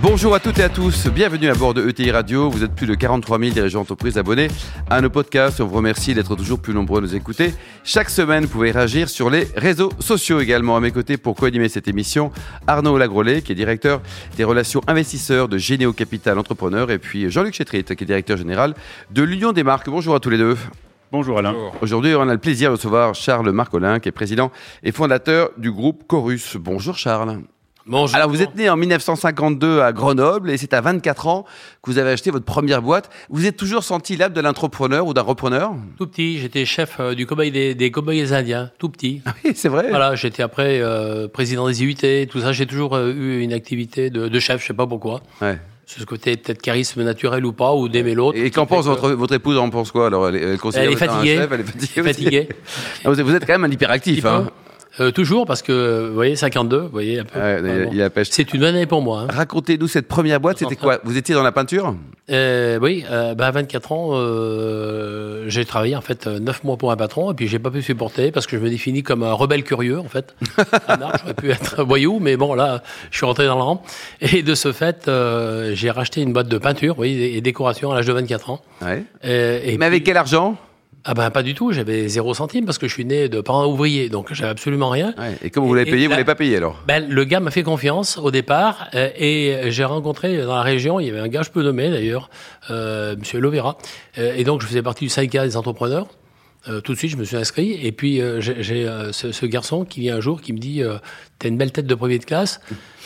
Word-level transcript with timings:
Bonjour 0.00 0.32
à 0.32 0.38
toutes 0.38 0.60
et 0.60 0.62
à 0.62 0.68
tous, 0.68 1.08
bienvenue 1.08 1.48
à 1.48 1.54
bord 1.54 1.74
de 1.74 1.88
ETI 1.88 2.12
Radio. 2.12 2.48
Vous 2.48 2.62
êtes 2.62 2.72
plus 2.72 2.86
de 2.86 2.94
43 2.94 3.36
000 3.40 3.50
dirigeants 3.50 3.80
d'entreprise 3.80 4.16
abonnés 4.16 4.46
à 4.88 5.00
nos 5.00 5.10
podcasts. 5.10 5.60
On 5.60 5.66
vous 5.66 5.74
remercie 5.74 6.14
d'être 6.14 6.36
toujours 6.36 6.60
plus 6.60 6.72
nombreux 6.72 6.98
à 6.98 7.00
nous 7.00 7.16
écouter. 7.16 7.52
Chaque 7.82 8.08
semaine, 8.08 8.44
vous 8.44 8.50
pouvez 8.50 8.70
réagir 8.70 9.08
sur 9.08 9.28
les 9.28 9.48
réseaux 9.56 9.90
sociaux 9.98 10.38
également. 10.38 10.76
À 10.76 10.80
mes 10.80 10.92
côtés 10.92 11.16
pour 11.16 11.34
co-animer 11.34 11.68
cette 11.68 11.88
émission, 11.88 12.30
Arnaud 12.68 12.96
Lagrolet, 12.96 13.42
qui 13.42 13.50
est 13.50 13.56
directeur 13.56 14.00
des 14.36 14.44
relations 14.44 14.82
investisseurs 14.86 15.48
de 15.48 15.58
Généo 15.58 15.92
Capital 15.92 16.38
Entrepreneur, 16.38 16.92
et 16.92 17.00
puis 17.00 17.28
Jean-Luc 17.28 17.54
Chétrit, 17.54 17.82
qui 17.82 17.92
est 17.92 18.06
directeur 18.06 18.36
général 18.36 18.74
de 19.10 19.22
l'Union 19.24 19.50
des 19.50 19.64
marques. 19.64 19.90
Bonjour 19.90 20.14
à 20.14 20.20
tous 20.20 20.30
les 20.30 20.38
deux. 20.38 20.56
Bonjour 21.10 21.38
Alain. 21.38 21.56
Aujourd'hui, 21.82 22.14
on 22.14 22.28
a 22.28 22.32
le 22.32 22.38
plaisir 22.38 22.70
de 22.70 22.76
recevoir 22.76 23.16
Charles 23.16 23.50
Marcolin, 23.50 23.98
qui 23.98 24.08
est 24.08 24.12
président 24.12 24.52
et 24.84 24.92
fondateur 24.92 25.50
du 25.56 25.72
groupe 25.72 26.04
Chorus. 26.06 26.56
Bonjour 26.56 26.96
Charles. 26.96 27.40
Bonjour. 27.88 28.14
Alors, 28.16 28.28
vous 28.28 28.42
êtes 28.42 28.54
né 28.54 28.68
en 28.68 28.76
1952 28.76 29.80
à 29.80 29.92
Grenoble 29.92 30.50
et 30.50 30.56
c'est 30.58 30.74
à 30.74 30.80
24 30.82 31.26
ans 31.26 31.44
que 31.82 31.90
vous 31.90 31.98
avez 31.98 32.10
acheté 32.10 32.30
votre 32.30 32.44
première 32.44 32.82
boîte. 32.82 33.08
Vous 33.30 33.46
êtes 33.46 33.56
toujours 33.56 33.82
senti 33.82 34.16
l'âme 34.16 34.32
de 34.34 34.40
l'entrepreneur 34.42 35.06
ou 35.06 35.14
d'un 35.14 35.22
repreneur? 35.22 35.72
Tout 35.96 36.06
petit, 36.06 36.38
j'étais 36.38 36.64
chef 36.66 36.96
euh, 37.00 37.14
du 37.14 37.24
cobaye 37.26 37.50
des, 37.50 37.74
des 37.74 37.90
cobayes 37.90 38.32
indiens, 38.34 38.70
tout 38.78 38.90
petit. 38.90 39.22
Ah 39.24 39.32
oui, 39.44 39.52
c'est 39.54 39.68
vrai. 39.70 39.86
Voilà, 39.88 40.14
j'étais 40.14 40.42
après 40.42 40.80
euh, 40.82 41.28
président 41.28 41.66
des 41.66 41.82
IUT, 41.82 42.26
tout 42.28 42.40
ça. 42.40 42.52
J'ai 42.52 42.66
toujours 42.66 42.94
euh, 42.94 43.10
eu 43.12 43.40
une 43.40 43.52
activité 43.54 44.10
de, 44.10 44.28
de 44.28 44.38
chef, 44.38 44.60
je 44.62 44.66
sais 44.66 44.74
pas 44.74 44.86
pourquoi. 44.86 45.22
Ouais. 45.40 45.58
C'est 45.86 46.00
ce 46.00 46.04
côté 46.04 46.36
peut-être 46.36 46.60
charisme 46.60 47.02
naturel 47.02 47.46
ou 47.46 47.52
pas, 47.54 47.72
ou 47.74 47.88
d'aimer 47.88 48.14
l'autre. 48.14 48.36
Et 48.38 48.50
qu'en 48.50 48.66
pense 48.66 48.84
que- 48.84 48.90
votre, 48.90 49.10
votre 49.12 49.32
épouse 49.32 49.56
en 49.56 49.70
pense 49.70 49.90
quoi 49.90 50.08
alors? 50.08 50.28
Elle, 50.28 50.36
est- 50.36 50.42
elle, 50.42 50.58
Elle 50.74 50.96
fatiguée. 50.98 51.36
chef, 51.36 51.50
elle 51.52 51.60
est 51.60 51.64
fatiguée. 51.64 51.90
Elle 51.96 52.06
est 52.06 52.10
aussi. 52.10 52.24
fatiguée. 52.24 52.48
Ah, 53.04 53.08
vous, 53.10 53.18
êtes, 53.20 53.26
vous 53.26 53.34
êtes 53.34 53.46
quand 53.46 53.54
même 53.54 53.64
un 53.64 53.70
hyperactif. 53.70 54.26
Hein. 54.26 54.50
Euh, 55.00 55.10
toujours 55.12 55.46
parce 55.46 55.62
que, 55.62 56.06
vous 56.08 56.14
voyez, 56.14 56.34
52, 56.36 56.78
vous 56.78 56.88
voyez, 56.88 57.20
un 57.20 57.24
peu. 57.24 57.38
Ouais, 57.38 57.58
il, 57.60 57.84
Bon. 57.84 57.90
il 57.92 58.02
a 58.02 58.10
pêche. 58.10 58.28
C'est 58.30 58.52
une 58.52 58.60
bonne 58.60 58.74
année 58.74 58.86
pour 58.86 59.00
moi. 59.02 59.22
hein. 59.22 59.26
Racontez-nous 59.30 59.86
cette 59.88 60.08
première 60.08 60.40
boîte, 60.40 60.58
c'était 60.58 60.76
quoi? 60.76 60.98
Vous 61.04 61.16
étiez 61.16 61.34
dans 61.34 61.42
la 61.42 61.52
peinture? 61.52 61.94
Euh, 62.30 62.78
oui, 62.82 63.04
euh, 63.10 63.34
bah, 63.34 63.46
à 63.46 63.50
24 63.52 63.92
ans, 63.92 64.10
euh, 64.12 65.44
j'ai 65.48 65.64
travaillé 65.64 65.96
en 65.96 66.00
fait 66.00 66.26
euh, 66.26 66.38
9 66.38 66.64
mois 66.64 66.76
pour 66.76 66.90
un 66.90 66.96
patron 66.96 67.30
et 67.32 67.34
puis 67.34 67.48
j'ai 67.48 67.58
pas 67.58 67.70
pu 67.70 67.80
supporter 67.82 68.30
parce 68.32 68.46
que 68.46 68.58
je 68.58 68.62
me 68.62 68.68
définis 68.68 69.02
comme 69.02 69.22
un 69.22 69.32
rebelle 69.32 69.64
curieux 69.64 69.98
en 69.98 70.04
fait. 70.08 70.34
J'aurais 70.88 71.34
pu 71.34 71.50
être 71.50 71.80
un 71.80 71.84
voyou, 71.84 72.18
mais 72.20 72.36
bon 72.36 72.54
là, 72.54 72.82
je 73.10 73.16
suis 73.16 73.26
rentré 73.26 73.46
dans 73.46 73.56
le 73.56 73.62
rang. 73.62 73.82
Et 74.20 74.42
de 74.42 74.54
ce 74.54 74.72
fait, 74.72 75.08
euh, 75.08 75.72
j'ai 75.74 75.90
racheté 75.90 76.20
une 76.20 76.32
boîte 76.32 76.48
de 76.48 76.58
peinture, 76.58 76.98
oui, 76.98 77.12
et 77.22 77.40
décoration 77.40 77.92
à 77.92 77.94
l'âge 77.94 78.06
de 78.06 78.12
24 78.12 78.50
ans. 78.50 78.60
ouais. 78.82 79.04
Euh, 79.24 79.60
et 79.64 79.78
Mais 79.78 79.86
avec 79.86 80.04
quel 80.04 80.16
argent? 80.16 80.56
Ah 81.04 81.14
ben 81.14 81.30
pas 81.30 81.42
du 81.42 81.54
tout, 81.54 81.72
j'avais 81.72 82.08
zéro 82.08 82.34
centime 82.34 82.66
parce 82.66 82.76
que 82.76 82.86
je 82.88 82.92
suis 82.92 83.04
né 83.04 83.28
de 83.28 83.40
parents 83.40 83.66
ouvriers, 83.66 84.08
donc 84.08 84.32
j'avais 84.34 84.50
absolument 84.50 84.90
rien. 84.90 85.14
Ouais. 85.16 85.36
Et 85.42 85.50
comme 85.50 85.64
vous 85.64 85.72
l'avez 85.74 85.90
payé, 85.90 86.04
vous 86.06 86.10
la- 86.10 86.16
l'avez 86.16 86.26
pas 86.26 86.34
payé 86.34 86.56
alors 86.56 86.82
Ben, 86.86 87.06
le 87.08 87.24
gars 87.24 87.40
m'a 87.40 87.50
fait 87.50 87.62
confiance 87.62 88.18
au 88.18 88.30
départ 88.30 88.88
euh, 88.94 89.08
et 89.16 89.70
j'ai 89.70 89.84
rencontré 89.84 90.36
dans 90.42 90.56
la 90.56 90.62
région, 90.62 91.00
il 91.00 91.06
y 91.06 91.10
avait 91.10 91.20
un 91.20 91.28
gars, 91.28 91.42
je 91.42 91.50
peux 91.50 91.62
nommer 91.62 91.88
d'ailleurs, 91.90 92.28
euh, 92.70 93.16
Monsieur 93.16 93.38
Lovera, 93.40 93.78
Euh, 94.18 94.34
et 94.36 94.44
donc 94.44 94.60
je 94.62 94.66
faisais 94.66 94.82
partie 94.82 95.04
du 95.04 95.10
syndicat 95.10 95.44
des 95.46 95.56
entrepreneurs. 95.56 96.08
Euh, 96.68 96.80
tout 96.80 96.92
de 96.92 96.98
suite, 96.98 97.12
je 97.12 97.16
me 97.16 97.24
suis 97.24 97.36
inscrit 97.36 97.78
et 97.86 97.92
puis 97.92 98.20
euh, 98.20 98.40
j'ai 98.40 98.86
euh, 98.86 99.12
ce, 99.12 99.30
ce 99.30 99.46
garçon 99.46 99.84
qui 99.84 100.00
vient 100.00 100.16
un 100.16 100.20
jour 100.20 100.40
qui 100.42 100.52
me 100.52 100.58
dit 100.58 100.82
euh, 100.82 100.96
T'as 101.38 101.48
une 101.48 101.56
belle 101.56 101.70
tête 101.70 101.86
de 101.86 101.94
premier 101.94 102.18
de 102.18 102.24
classe, 102.24 102.60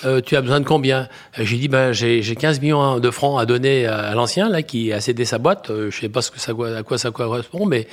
euh, 0.07 0.23
tu 0.25 0.37
as 0.37 0.41
besoin 0.41 0.59
de 0.59 0.65
combien? 0.65 1.07
Euh, 1.39 1.43
J'ai 1.45 1.59
dit 1.59 1.69
ben, 1.69 1.93
J'ai 1.93 2.23
j'ai 2.23 2.35
15 2.35 2.61
millions 2.63 2.99
de 2.99 3.11
francs 3.11 3.39
à 3.39 3.45
donner 3.45 3.87
à, 3.87 3.99
à 3.99 4.15
l'ancien 4.15 4.49
là 4.49 4.63
qui 4.63 4.91
a 4.93 5.01
cédé 5.01 5.27
sa 5.27 5.37
boîte. 5.37 5.69
Euh, 5.71 5.91
je 5.91 6.01
sais 6.01 6.09
pas 6.09 6.23
ce 6.23 6.31
que 6.31 6.41
ça, 6.41 6.53
à 6.79 6.83
quoi 6.83 6.97
ça 6.99 7.11
correspond, 7.11 7.67
mais. 7.67 7.87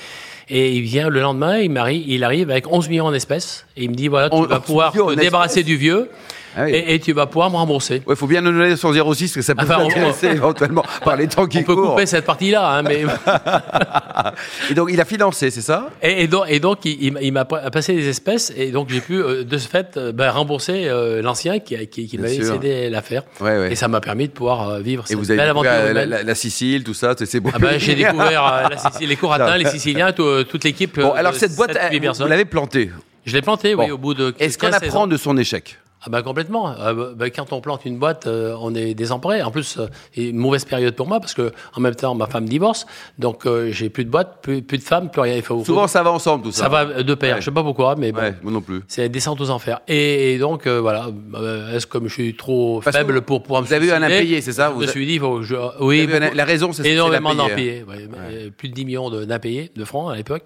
Et 0.51 0.71
il 0.75 0.81
vient 0.81 1.09
le 1.09 1.19
lendemain, 1.19 1.59
il, 1.59 1.69
m'arrive- 1.69 2.05
il 2.07 2.23
arrive 2.23 2.49
avec 2.49 2.71
11 2.71 2.89
millions 2.89 3.05
en 3.05 3.13
espèces 3.13 3.67
et 3.77 3.83
il 3.83 3.89
me 3.91 3.95
dit 3.95 4.07
voilà, 4.07 4.29
tu 4.31 4.35
On- 4.37 4.43
vas 4.47 4.55
11 4.59 4.65
pouvoir 4.65 4.91
te 4.93 5.13
débarrasser 5.15 5.61
du 5.63 5.75
vieux 5.77 6.09
Ah 6.57 6.63
oui. 6.65 6.71
et, 6.71 6.95
et 6.95 6.99
tu 6.99 7.13
vas 7.13 7.25
pouvoir 7.27 7.49
me 7.51 7.55
rembourser. 7.57 8.01
Ouais, 8.05 8.15
faut 8.15 8.27
bien 8.27 8.41
nous 8.41 8.51
donner 8.51 8.75
son 8.75 8.91
06 9.13 9.33
que 9.33 9.41
ça 9.41 9.53
peut 9.55 9.63
Enfin, 9.63 9.79
on- 9.83 10.27
éventuellement 10.27 10.83
par 11.03 11.15
les 11.15 11.27
temps 11.27 11.45
qui 11.47 11.59
On 11.59 11.63
peut 11.63 11.75
courent. 11.75 11.91
couper 11.91 12.05
cette 12.05 12.25
partie-là, 12.25 12.69
hein, 12.77 12.81
mais 12.83 13.03
Et 14.69 14.73
donc 14.73 14.89
il 14.91 14.99
a 14.99 15.05
financé, 15.05 15.49
c'est 15.51 15.61
ça? 15.61 15.89
Et, 16.01 16.23
et 16.23 16.27
donc, 16.27 16.45
et 16.47 16.59
donc 16.59 16.85
il, 16.85 16.97
il 17.03 17.13
m'a- 17.13 17.21
il 17.21 17.31
m'a 17.33 17.45
pa- 17.45 17.69
passé 17.71 17.93
des 17.93 18.07
espèces 18.07 18.51
et 18.55 18.71
donc 18.71 18.89
j'ai 18.89 19.01
pu 19.01 19.15
euh, 19.21 19.43
de 19.43 19.57
ce 19.57 19.67
fait 19.67 19.97
euh, 19.97 20.11
ben, 20.11 20.29
rembourser 20.31 20.87
euh, 20.87 21.21
l'ancien 21.21 21.59
qui, 21.59 21.75
qui, 21.87 22.07
qui 22.07 22.17
m'avait 22.17 22.41
cédé 22.43 22.89
l'affaire 22.89 23.23
Ouais, 23.39 23.57
ouais. 23.57 23.71
et 23.71 23.75
ça 23.75 23.87
m'a 23.87 24.01
permis 24.01 24.27
de 24.27 24.33
pouvoir 24.33 24.79
vivre 24.79 25.03
Et 25.05 25.09
cette 25.09 25.17
vous 25.17 25.29
avez 25.31 25.37
belle 25.39 25.49
aventure 25.49 25.71
la, 25.71 25.91
humaine. 25.91 26.09
la- 26.09 26.23
la 26.23 26.35
Sicile, 26.35 26.83
tout 26.83 26.93
ça, 26.93 27.13
c'est- 27.17 27.39
beau. 27.39 27.49
Ah 27.53 27.59
ben, 27.59 27.77
j'ai 27.79 27.95
découvert 27.95 28.67
la 28.69 28.77
Sicile, 28.77 29.09
les 29.09 29.15
Coratins, 29.17 29.57
les 29.57 29.65
Siciliens, 29.65 30.11
tout, 30.11 30.43
toute 30.43 30.63
l'équipe. 30.63 30.99
Bon, 30.99 31.11
alors 31.11 31.35
cette 31.35 31.55
boîte, 31.55 31.73
sept, 31.73 31.81
elle, 31.83 31.91
huit 31.93 31.97
vous 31.99 32.03
personnes. 32.03 32.29
l'avez 32.29 32.45
plantée? 32.45 32.91
Je 33.25 33.33
l'ai 33.35 33.41
plantée, 33.41 33.75
oui, 33.75 33.87
Bon. 33.87 33.93
au 33.93 33.97
bout 33.97 34.13
de. 34.13 34.33
Est-ce 34.39 34.57
qu'on 34.57 34.67
15, 34.67 34.79
16 34.79 34.87
apprend 34.89 35.03
ans. 35.03 35.07
de 35.07 35.17
son 35.17 35.37
échec? 35.37 35.77
Ah 36.01 36.09
ben 36.09 36.21
complètement. 36.21 36.73
Ben, 37.17 37.29
quand 37.29 37.51
on 37.51 37.59
plante 37.59 37.81
une 37.83 37.97
boîte, 37.97 38.25
euh, 38.25 38.55
on 38.61 38.73
est 38.73 38.93
désemparé. 38.93 39.41
En 39.43 39.51
plus, 39.51 39.77
euh, 39.77 39.87
c'est 40.15 40.27
une 40.29 40.37
mauvaise 40.37 40.63
période 40.63 40.95
pour 40.95 41.07
moi 41.07 41.19
parce 41.19 41.33
que 41.33 41.51
en 41.75 41.81
même 41.81 41.93
temps, 41.95 42.15
ma 42.15 42.27
femme 42.27 42.47
divorce, 42.47 42.85
donc 43.17 43.45
euh, 43.45 43.69
j'ai 43.71 43.89
plus 43.89 44.05
de 44.05 44.09
boîte, 44.09 44.37
plus, 44.41 44.61
plus 44.61 44.77
de 44.77 44.83
femmes, 44.83 45.11
plus 45.11 45.19
rien. 45.21 45.35
Il 45.35 45.41
faut 45.41 45.61
Souvent, 45.65 45.87
ça 45.87 46.01
va 46.01 46.11
ensemble, 46.11 46.45
tout 46.45 46.51
ça. 46.53 46.63
ça 46.63 46.69
va 46.69 47.03
de 47.03 47.13
pair. 47.15 47.35
Ouais. 47.35 47.41
Je 47.41 47.45
sais 47.45 47.51
pas 47.51 47.63
pourquoi, 47.63 47.95
mais 47.97 48.13
bon. 48.13 48.21
Ouais, 48.21 48.33
moi 48.41 48.51
non 48.53 48.61
plus. 48.61 48.81
C'est 48.87 49.09
descente 49.09 49.41
aux 49.41 49.49
enfers. 49.49 49.81
Et, 49.89 50.35
et 50.35 50.37
donc, 50.37 50.67
euh, 50.67 50.79
voilà, 50.79 51.07
euh, 51.35 51.75
est-ce 51.75 51.85
comme 51.85 52.07
je 52.07 52.13
suis 52.13 52.35
trop 52.35 52.79
Parce 52.81 52.95
que 52.95 53.01
faible 53.03 53.21
pour 53.21 53.43
pouvoir 53.43 53.61
me 53.61 53.67
vous 53.67 53.73
avez 53.73 53.87
eu 53.87 53.91
un 53.91 54.01
impayé, 54.01 54.39
c'est 54.39 54.53
ça 54.53 54.69
Je 54.69 54.73
Vous 54.75 54.79
me 54.81 54.85
a- 54.87 54.91
suis 54.91 55.05
dit, 55.05 55.19
faut 55.19 55.39
que 55.39 55.43
je... 55.43 55.55
Vous 55.55 55.71
Oui, 55.87 56.01
avez 56.01 56.13
eu 56.13 56.29
un- 56.29 56.33
la 56.33 56.45
raison, 56.45 56.71
c'est 56.71 56.87
énormément 56.87 57.31
hein. 57.31 57.35
d'impayés. 57.35 57.83
ouais. 57.87 58.07
Euh, 58.31 58.49
Plus 58.57 58.69
de 58.69 58.73
10 58.73 58.85
millions 58.85 59.09
d'impayés, 59.25 59.69
de 59.75 59.83
francs 59.83 60.11
à 60.11 60.15
l'époque. 60.15 60.43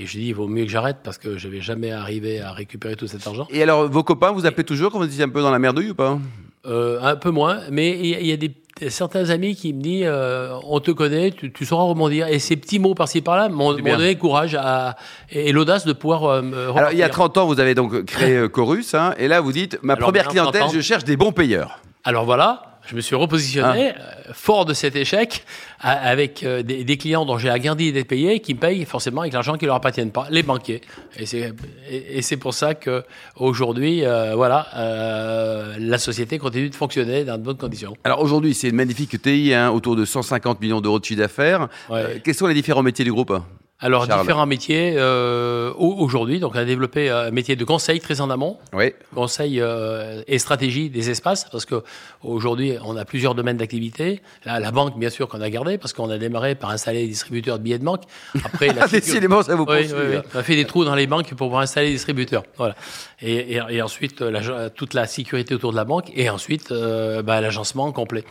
Et 0.00 0.06
je 0.06 0.18
dis, 0.18 0.28
il 0.28 0.34
vaut 0.34 0.46
mieux 0.48 0.64
que 0.64 0.70
j'arrête 0.70 0.98
parce 1.02 1.18
que 1.18 1.36
je 1.38 1.48
vais 1.48 1.60
jamais 1.60 1.90
arriver 1.90 2.40
à 2.40 2.52
récupérer 2.52 2.94
tout 2.94 3.06
cet 3.08 3.26
argent. 3.26 3.46
Et 3.50 3.62
alors, 3.62 3.88
vos 3.88 4.02
copains 4.04 4.30
vous 4.30 4.46
appellent 4.46 4.64
toujours 4.64 4.92
quand 4.92 4.98
vous 4.98 5.06
étiez 5.06 5.24
un 5.24 5.28
peu 5.28 5.42
dans 5.42 5.50
la 5.50 5.58
merdouille 5.58 5.90
ou 5.90 5.94
pas? 5.94 6.18
Euh, 6.66 6.98
un 7.02 7.16
peu 7.16 7.30
moins, 7.30 7.60
mais 7.70 7.98
il 7.98 8.26
y 8.26 8.32
a- 8.32 8.36
des 8.36 8.52
certains 8.90 9.30
amis 9.30 9.56
qui 9.56 9.72
me 9.72 9.80
disent 9.82 10.04
euh, 10.06 10.52
on 10.64 10.78
te 10.78 10.92
connaît, 10.92 11.32
tu, 11.32 11.52
tu 11.52 11.64
sauras 11.66 11.82
rebondir. 11.84 12.28
Et 12.28 12.38
ces 12.38 12.56
petits 12.56 12.78
mots 12.78 12.94
par-ci 12.94 13.22
par-là 13.22 13.48
m'ont 13.48 13.72
donné 13.74 14.14
courage 14.16 14.54
à, 14.54 14.94
et, 15.30 15.48
et 15.48 15.52
l'audace 15.52 15.84
de 15.84 15.92
pouvoir 15.92 16.24
euh, 16.26 16.42
Alors, 16.76 16.92
il 16.92 16.98
y 16.98 17.02
a 17.02 17.06
repartir. 17.06 17.10
30 17.10 17.38
ans, 17.38 17.46
vous 17.46 17.58
avez 17.58 17.74
donc 17.74 18.04
créé 18.04 18.36
euh, 18.36 18.48
Chorus, 18.48 18.94
hein, 18.94 19.14
et 19.18 19.26
là, 19.26 19.40
vous 19.40 19.50
dites 19.50 19.78
ma 19.82 19.94
Alors, 19.94 20.08
première 20.08 20.26
maintenant, 20.26 20.42
30 20.44 20.52
clientèle, 20.52 20.76
je 20.76 20.80
cherche 20.80 21.02
des 21.04 21.16
bons 21.16 21.32
payeurs. 21.32 21.80
Alors 22.04 22.24
voilà, 22.24 22.77
je 22.88 22.96
me 22.96 23.00
suis 23.00 23.14
repositionné, 23.14 23.92
Ah. 23.94 24.00
euh, 24.28 24.32
fort 24.32 24.64
de 24.64 24.74
cet 24.74 24.96
échec, 24.96 25.44
avec 25.80 26.42
euh, 26.42 26.62
des, 26.62 26.84
des 26.84 26.96
clients 26.96 27.24
dont 27.24 27.38
j'ai 27.38 27.50
agrandi 27.50 27.92
d'être 27.92 28.08
payés, 28.08 28.40
qui 28.40 28.54
me 28.54 28.58
payent 28.60 28.84
forcément 28.84 29.20
avec 29.20 29.32
l'argent 29.32 29.56
qui 29.56 29.66
leur 29.66 29.74
appartiennent 29.76 30.10
pas, 30.10 30.26
les 30.30 30.42
banquiers. 30.42 30.80
Et 31.18 31.26
c'est 31.26 31.52
et, 31.90 32.18
et 32.18 32.22
c'est 32.22 32.36
pour 32.38 32.54
ça 32.54 32.74
que 32.74 33.04
aujourd'hui, 33.36 34.04
euh, 34.04 34.34
voilà, 34.34 34.66
euh, 34.76 35.76
la 35.78 35.98
société 35.98 36.38
continue 36.38 36.70
de 36.70 36.74
fonctionner 36.74 37.24
dans 37.24 37.36
de 37.38 37.42
bonnes 37.42 37.56
conditions. 37.58 37.94
Alors 38.04 38.22
aujourd'hui, 38.22 38.54
c'est 38.54 38.68
une 38.70 38.76
magnifique 38.76 39.20
TI, 39.20 39.52
hein, 39.54 39.70
autour 39.70 39.94
de 39.96 40.04
150 40.04 40.60
millions 40.60 40.80
d'euros 40.80 40.98
de 40.98 41.04
chiffre 41.04 41.20
d'affaires. 41.20 41.68
Ouais. 41.90 41.98
Euh, 42.02 42.18
quels 42.24 42.34
sont 42.34 42.46
les 42.46 42.54
différents 42.54 42.82
métiers 42.82 43.04
du 43.04 43.12
groupe? 43.12 43.32
Alors 43.80 44.06
Charles. 44.06 44.22
différents 44.22 44.46
métiers 44.46 44.94
euh, 44.96 45.72
au- 45.78 45.94
aujourd'hui, 45.98 46.40
donc 46.40 46.52
on 46.56 46.58
a 46.58 46.64
développé 46.64 47.10
un 47.10 47.30
métier 47.30 47.54
de 47.54 47.64
conseil 47.64 48.00
très 48.00 48.20
en 48.20 48.28
amont. 48.28 48.58
Oui. 48.72 48.92
conseil 49.14 49.60
euh, 49.60 50.20
et 50.26 50.38
stratégie 50.40 50.90
des 50.90 51.10
espaces, 51.10 51.46
parce 51.52 51.64
que 51.64 51.82
aujourd'hui 52.24 52.72
on 52.84 52.96
a 52.96 53.04
plusieurs 53.04 53.36
domaines 53.36 53.56
d'activité. 53.58 54.20
La, 54.44 54.58
la 54.58 54.72
banque, 54.72 54.98
bien 54.98 55.10
sûr, 55.10 55.28
qu'on 55.28 55.40
a 55.40 55.48
gardé, 55.48 55.78
parce 55.78 55.92
qu'on 55.92 56.10
a 56.10 56.18
démarré 56.18 56.56
par 56.56 56.70
installer 56.70 57.02
des 57.02 57.06
distributeurs 57.08 57.58
de 57.58 57.62
billets 57.62 57.78
de 57.78 57.84
banque. 57.84 58.02
Après, 58.44 58.66
la 58.72 58.88
Décidément, 58.98 59.42
ça 59.42 59.54
vous 59.54 59.64
Oui, 59.68 59.86
poursuit. 59.86 59.92
oui, 59.94 60.06
oui. 60.10 60.16
hein. 60.16 60.22
On 60.34 60.38
a 60.40 60.42
fait 60.42 60.56
des 60.56 60.64
trous 60.64 60.84
dans 60.84 60.96
les 60.96 61.06
banques 61.06 61.28
pour 61.28 61.36
pouvoir 61.46 61.60
installer 61.62 61.86
des 61.88 61.92
distributeurs. 61.94 62.42
Voilà. 62.56 62.74
Et, 63.22 63.54
et, 63.54 63.60
et 63.70 63.80
ensuite, 63.82 64.22
euh, 64.22 64.30
l'ag- 64.32 64.74
toute 64.74 64.94
la 64.94 65.06
sécurité 65.06 65.54
autour 65.54 65.70
de 65.70 65.76
la 65.76 65.84
banque, 65.84 66.10
et 66.16 66.30
ensuite 66.30 66.72
euh, 66.72 67.22
bah, 67.22 67.40
l'agencement 67.40 67.92
complet. 67.92 68.24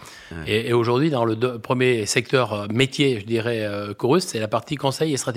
Et, 0.45 0.67
et 0.69 0.73
aujourd'hui, 0.73 1.09
dans 1.09 1.23
le 1.23 1.35
premier 1.57 2.05
secteur 2.05 2.51
euh, 2.53 2.67
métier, 2.69 3.21
je 3.21 3.25
dirais, 3.25 3.61
euh, 3.61 3.93
c'est 4.19 4.39
la 4.39 4.49
partie 4.49 4.75
conseil 4.75 5.13
et 5.13 5.17
stratégie. 5.17 5.36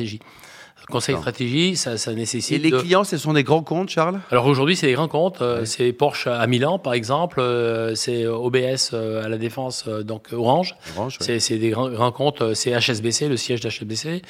Conseil 0.91 1.13
et 1.13 1.17
D'accord. 1.19 1.23
stratégie, 1.35 1.77
ça, 1.77 1.99
ça 1.99 2.13
nécessite. 2.15 2.53
Et 2.57 2.59
les 2.59 2.71
de- 2.71 2.79
clients, 2.81 3.05
ce 3.05 3.17
sont 3.19 3.35
des 3.35 3.45
grands 3.45 3.63
comptes, 3.63 3.91
Charles? 3.91 4.19
Alors 4.31 4.47
aujourd'hui, 4.47 4.75
c'est 4.75 4.87
des 4.89 4.95
grands 4.95 5.09
comptes. 5.09 5.41
euh, 5.43 5.65
C'est 5.65 5.93
Porsche 5.93 6.27
à 6.27 6.45
Milan, 6.49 6.79
par 6.81 6.95
exemple. 6.95 7.39
euh, 7.39 7.95
c'est 7.95 8.27
OBS 8.27 8.91
euh, 8.95 9.23
à 9.25 9.29
la 9.29 9.37
Défense, 9.39 9.87
donc 9.87 10.29
Orange. 10.33 10.75
Orange, 10.97 11.19
ouais. 11.29 11.39
C'est 11.39 11.59
des 11.59 11.69
grands, 11.69 11.91
grands 11.91 12.11
comptes. 12.11 12.55
C'est 12.55 12.73
HSBC, 12.73 13.29
le 13.29 13.37
siège 13.37 13.61
d'HSBC. 13.61 14.23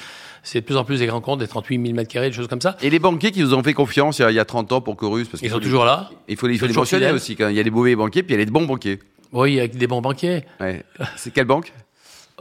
C'est 0.43 0.59
de 0.59 0.65
plus 0.65 0.75
en 0.77 0.83
plus 0.83 0.99
des 0.99 1.07
grands 1.07 1.21
comptes, 1.21 1.39
des 1.39 1.47
38 1.47 1.81
000 1.81 1.95
mètres 1.95 2.11
carrés, 2.11 2.29
des 2.29 2.35
choses 2.35 2.47
comme 2.49 2.61
ça. 2.61 2.75
Et 2.81 2.89
les 2.91 2.99
banquiers 2.99 3.31
qui 3.31 3.41
vous 3.41 3.53
ont 3.55 3.63
fait 3.63 3.73
confiance 3.73 4.19
il 4.19 4.23
y 4.23 4.25
a, 4.25 4.31
il 4.31 4.35
y 4.35 4.39
a 4.39 4.45
30 4.45 4.71
ans 4.73 4.81
pour 4.81 4.97
Chorus 4.97 5.29
parce 5.29 5.41
Ils 5.41 5.49
sont 5.49 5.57
les- 5.57 5.63
toujours 5.63 5.85
là. 5.85 6.09
Il 6.27 6.35
faut, 6.37 6.47
les- 6.47 6.55
il 6.55 6.59
faut 6.59 6.67
mentionner 6.73 7.11
aussi. 7.11 7.35
Quand 7.37 7.47
il 7.47 7.55
y 7.55 7.59
a 7.59 7.63
des 7.63 7.71
mauvais 7.71 7.95
banquiers, 7.95 8.21
puis 8.23 8.35
il 8.35 8.37
y 8.37 8.41
a 8.41 8.45
les 8.45 8.51
bons 8.51 8.65
banquiers. 8.65 8.99
Oui, 9.31 9.57
avec 9.57 9.77
des 9.77 9.87
bons 9.87 10.01
banquiers. 10.01 10.43
Ouais. 10.59 10.83
C'est 11.15 11.31
quelle 11.33 11.45
banque? 11.45 11.71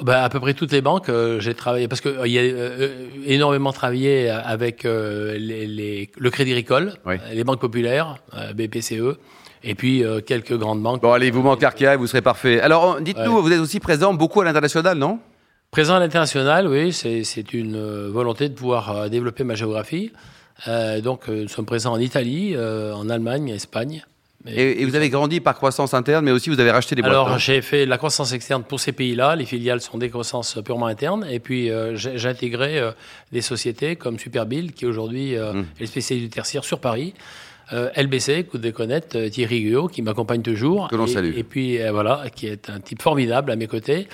Ben, 0.02 0.23
à 0.23 0.29
peu 0.29 0.41
près 0.41 0.55
toutes 0.55 0.73
les 0.73 0.81
banques, 0.81 1.08
euh, 1.08 1.41
j'ai 1.41 1.55
travaillé 1.55 1.87
parce 1.88 2.00
que 2.00 2.08
euh, 2.08 2.26
il 2.26 2.32
y 2.32 2.38
a 2.38 2.43
euh, 2.43 2.88
énormément 3.26 3.73
travaillé 3.73 4.31
avec 4.31 4.85
euh, 4.85 5.37
les, 5.38 5.67
les- 5.67 6.11
le 6.17 6.31
Crédit 6.31 6.52
Agricole, 6.52 6.94
Oui. 7.05 7.17
euh, 7.17 7.35
les 7.35 7.44
banques 7.44 7.61
populaires, 7.61 8.17
euh, 8.35 8.52
BPCE, 8.55 9.19
Et 9.62 9.75
puis 9.75 10.02
euh, 10.02 10.20
quelques 10.23 10.56
grandes 10.56 10.82
banques. 10.82 11.02
Bon, 11.02 11.12
allez, 11.12 11.31
vous 11.31 11.43
manquez 11.43 11.67
Arkea 11.67 11.93
et 11.94 11.97
vous 11.97 12.06
serez 12.06 12.23
parfait. 12.23 12.61
Alors, 12.61 13.00
dites-nous, 13.00 13.43
vous 13.43 13.52
êtes 13.52 13.61
aussi 13.61 13.79
présent 13.79 14.14
beaucoup 14.14 14.41
à 14.41 14.44
l'international, 14.44 14.97
non? 14.97 15.19
Présent 15.70 15.97
à 15.97 16.00
l'international, 16.00 16.67
oui, 16.67 16.93
c'est 16.93 17.52
une 17.52 18.08
volonté 18.08 18.49
de 18.49 18.55
pouvoir 18.55 19.11
développer 19.11 19.44
ma 19.44 19.55
géographie. 19.55 20.12
donc, 21.02 21.29
nous 21.29 21.49
sommes 21.49 21.67
présents 21.67 21.93
en 21.93 22.00
Italie, 22.00 22.56
en 22.58 23.08
Allemagne, 23.11 23.52
en 23.52 23.55
Espagne. 23.55 24.02
Et, 24.46 24.87
vous 24.87 24.94
avez 24.94 25.10
grandi 25.10 25.40
par 25.40 25.54
croissance 25.54 25.92
interne, 25.92 26.25
mais 26.25 26.31
aussi 26.31 26.48
vous 26.48 26.60
avez 26.60 26.70
racheté 26.70 26.94
des 26.94 27.02
boîtes. 27.02 27.12
Alors 27.12 27.38
j'ai 27.38 27.60
fait 27.60 27.84
la 27.84 27.98
croissance 27.98 28.32
externe 28.32 28.62
pour 28.62 28.81
ces 28.81 28.92
pays-là. 28.92 29.37
Les 29.37 29.44
filiales 29.44 29.82
sont 29.82 29.98
des 29.98 30.08
croissances 30.08 30.58
purement 30.64 30.87
internes. 30.87 31.26
Et 31.31 31.40
puis 31.40 31.70
euh, 31.70 31.94
j'ai 31.96 32.28
intégré 32.28 32.78
euh, 32.78 32.92
des 33.32 33.42
sociétés 33.42 33.96
comme 33.96 34.19
Superbill, 34.19 34.72
qui 34.72 34.87
aujourd'hui 34.87 35.37
euh, 35.37 35.50
hum. 35.50 35.66
est 35.78 35.87
spécialiste 35.87 36.28
du 36.28 36.34
tertiaire 36.34 36.64
sur 36.64 36.81
Paris. 36.81 37.12
LBC, 37.72 38.44
coup 38.44 38.58
de 38.58 38.70
connaître, 38.70 39.19
Thierry 39.28 39.62
Guyot, 39.62 39.88
qui 39.88 40.02
m'accompagne 40.02 40.43
toujours. 40.43 40.88
Que 40.88 40.96
l'on 40.96 41.06
salue. 41.06 41.37
Et 41.37 41.44
puis 41.44 41.78
voilà, 41.90 42.25
qui 42.34 42.46
est 42.46 42.69
un 42.69 42.81
type 42.81 43.02
formidable 43.02 43.50
à 43.50 43.56
mes 43.56 43.67
côtés. 43.67 44.08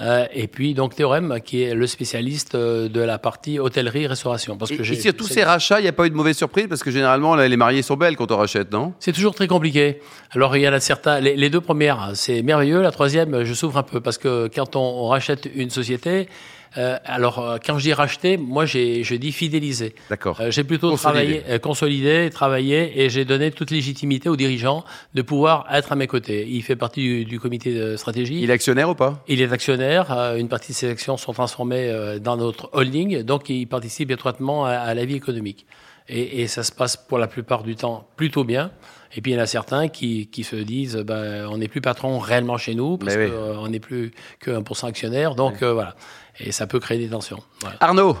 Euh, 0.00 0.26
et 0.32 0.46
puis 0.46 0.74
donc 0.74 0.94
Théorème, 0.94 1.40
qui 1.44 1.62
est 1.62 1.74
le 1.74 1.86
spécialiste 1.86 2.54
euh, 2.54 2.88
de 2.88 3.00
la 3.00 3.18
partie 3.18 3.58
hôtellerie-restauration. 3.58 4.56
Parce 4.56 4.70
que 4.70 4.82
et, 4.82 5.12
tous 5.12 5.26
ces 5.26 5.42
rachats, 5.42 5.80
il 5.80 5.82
n'y 5.82 5.88
a 5.88 5.92
pas 5.92 6.06
eu 6.06 6.10
de 6.10 6.14
mauvaise 6.14 6.36
surprise? 6.36 6.66
Parce 6.68 6.82
que 6.82 6.90
généralement 6.90 7.34
les 7.34 7.56
mariés 7.56 7.82
sont 7.82 7.96
belles 7.96 8.16
quand 8.16 8.30
on 8.30 8.36
rachète, 8.36 8.72
non? 8.72 8.92
C'est 9.00 9.12
toujours 9.12 9.34
très 9.34 9.48
compliqué. 9.48 10.00
Alors 10.30 10.56
il 10.56 10.62
y 10.62 10.68
en 10.68 10.72
a 10.72 10.80
certains. 10.80 11.20
Les, 11.20 11.50
deux 11.50 11.60
premières, 11.60 12.10
c'est 12.14 12.42
merveilleux. 12.42 12.80
La 12.80 12.92
troisième, 12.92 13.42
je 13.44 13.54
souffre 13.54 13.76
un 13.76 13.82
peu 13.82 14.00
parce 14.00 14.18
que 14.18 14.48
quand 14.54 14.76
on 14.76 15.08
rachète 15.08 15.48
une 15.52 15.70
société, 15.70 16.28
euh, 16.76 16.98
alors, 17.04 17.38
euh, 17.38 17.56
quand 17.64 17.78
je 17.78 17.84
dis 17.84 17.92
racheter, 17.92 18.36
moi, 18.36 18.66
je 18.66 19.14
dis 19.14 19.32
fidéliser. 19.32 19.94
D'accord. 20.10 20.40
Euh, 20.40 20.50
j'ai 20.50 20.64
plutôt 20.64 20.94
travaillé, 20.96 21.42
consolidé, 21.62 22.30
travaillé, 22.30 23.02
et 23.02 23.10
j'ai 23.10 23.24
donné 23.24 23.50
toute 23.50 23.70
légitimité 23.70 24.28
aux 24.28 24.36
dirigeants 24.36 24.84
de 25.14 25.22
pouvoir 25.22 25.66
être 25.72 25.92
à 25.92 25.96
mes 25.96 26.06
côtés. 26.06 26.46
Il 26.48 26.62
fait 26.62 26.76
partie 26.76 27.24
du, 27.24 27.40
comité 27.40 27.74
de 27.74 27.96
stratégie. 27.96 28.40
Il 28.42 28.50
est 28.50 28.52
actionnaire 28.52 28.90
ou 28.90 28.94
pas? 28.94 29.24
Il 29.28 29.40
est 29.40 29.52
actionnaire. 29.52 30.10
une 30.36 30.48
partie 30.48 30.72
de 30.72 30.76
ses 30.76 30.90
actions 30.90 31.16
sont 31.16 31.32
transformées 31.32 32.18
dans 32.20 32.36
notre 32.36 32.70
holding, 32.72 33.22
donc 33.22 33.48
il 33.48 33.66
participe 33.66 34.10
étroitement 34.10 34.64
à, 34.66 34.92
la 34.94 35.04
vie 35.04 35.14
économique. 35.14 35.66
Et, 36.08 36.46
ça 36.46 36.62
se 36.62 36.72
passe 36.72 36.96
pour 36.96 37.18
la 37.18 37.26
plupart 37.26 37.62
du 37.62 37.76
temps 37.76 38.08
plutôt 38.16 38.44
bien. 38.44 38.70
Et 39.14 39.20
puis 39.22 39.32
il 39.32 39.34
y 39.34 39.38
en 39.38 39.42
a 39.42 39.46
certains 39.46 39.88
qui, 39.88 40.28
se 40.42 40.56
disent 40.56 40.96
ben, 40.96 41.46
on 41.50 41.58
n'est 41.58 41.68
plus 41.68 41.80
patron 41.80 42.18
réellement 42.18 42.56
chez 42.56 42.74
nous 42.74 42.98
parce 42.98 43.16
qu'on 43.16 43.68
n'est 43.68 43.80
plus 43.80 44.12
que 44.40 44.50
1% 44.50 44.86
actionnaire. 44.86 45.34
Donc 45.34 45.62
voilà 45.62 45.94
et 46.40 46.52
ça 46.52 46.66
peut 46.66 46.80
créer 46.80 46.98
des 46.98 47.08
tensions. 47.08 47.42
Arnaud 47.80 48.16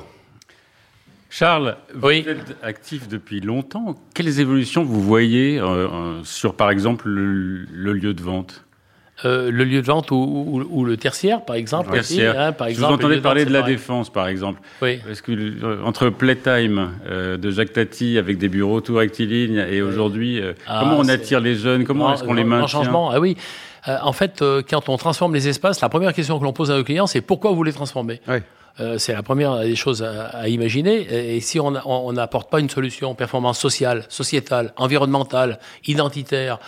Charles, 1.30 1.76
vous 1.94 2.08
êtes 2.08 2.56
actif 2.62 3.06
depuis 3.06 3.40
longtemps. 3.40 3.96
Quelles 4.14 4.40
évolutions 4.40 4.82
vous 4.82 5.02
voyez 5.02 5.58
euh, 5.58 5.66
euh, 5.66 6.20
sur, 6.24 6.54
par 6.54 6.70
exemple, 6.70 7.06
le, 7.06 7.92
lieu 7.92 8.14
de 8.14 8.22
vente? 8.22 8.64
Euh, 9.26 9.50
le 9.50 9.64
lieu 9.64 9.82
de 9.82 9.86
vente 9.86 10.10
ou, 10.10 10.84
le 10.86 10.96
tertiaire, 10.96 11.44
par 11.44 11.56
exemple. 11.56 11.90
Tertiaire. 11.90 12.40
Hein, 12.40 12.52
par 12.52 12.68
exemple, 12.68 12.88
vous 12.88 12.94
entendez 12.94 13.20
parler 13.20 13.44
de, 13.44 13.52
la 13.52 13.60
défense, 13.60 14.10
par 14.10 14.26
exemple. 14.26 14.62
Oui. 14.80 15.00
Est-ce 15.10 15.20
que 15.20 15.82
entre 15.84 16.08
Playtime 16.08 16.92
de 17.10 17.50
Jacques 17.50 17.74
Tati 17.74 18.16
avec 18.16 18.38
des 18.38 18.48
bureaux 18.48 18.80
tout 18.80 18.94
rectilignes 18.94 19.62
et 19.70 19.82
aujourd'hui, 19.82 20.40
ah, 20.66 20.78
comment 20.80 20.98
on 20.98 21.08
attire 21.08 21.40
les 21.40 21.56
jeunes? 21.56 21.84
Comment 21.84 22.14
est-ce 22.14 22.24
qu'on 22.24 22.34
les 22.34 22.44
maintient? 22.44 22.68
changement, 22.68 23.10
ah 23.10 23.20
oui. 23.20 23.36
Euh, 23.86 23.98
en 24.02 24.12
fait, 24.12 24.42
euh, 24.42 24.62
quand 24.68 24.88
on 24.88 24.96
transforme 24.96 25.34
les 25.34 25.48
espaces, 25.48 25.80
la 25.80 25.88
première 25.88 26.12
question 26.12 26.38
que 26.38 26.44
l'on 26.44 26.52
pose 26.52 26.70
à 26.70 26.76
nos 26.76 26.84
clients, 26.84 27.06
c'est 27.06 27.20
pourquoi 27.20 27.52
vous 27.52 27.62
les 27.62 27.72
transformez? 27.72 28.20
Euh, 28.80 28.96
c'est 28.98 29.12
la 29.12 29.22
première 29.22 29.58
des 29.58 29.76
choses 29.76 30.02
à, 30.02 30.48
imaginer. 30.48 31.36
Et, 31.36 31.40
si 31.40 31.58
on 31.60 32.12
n'apporte 32.12 32.50
pas 32.50 32.60
une 32.60 32.70
solution 32.70 33.14
performance 33.14 33.58
sociale, 33.58 34.04
sociétale, 34.08 34.72
environnementale, 34.76 35.58
identitaire 35.86 36.58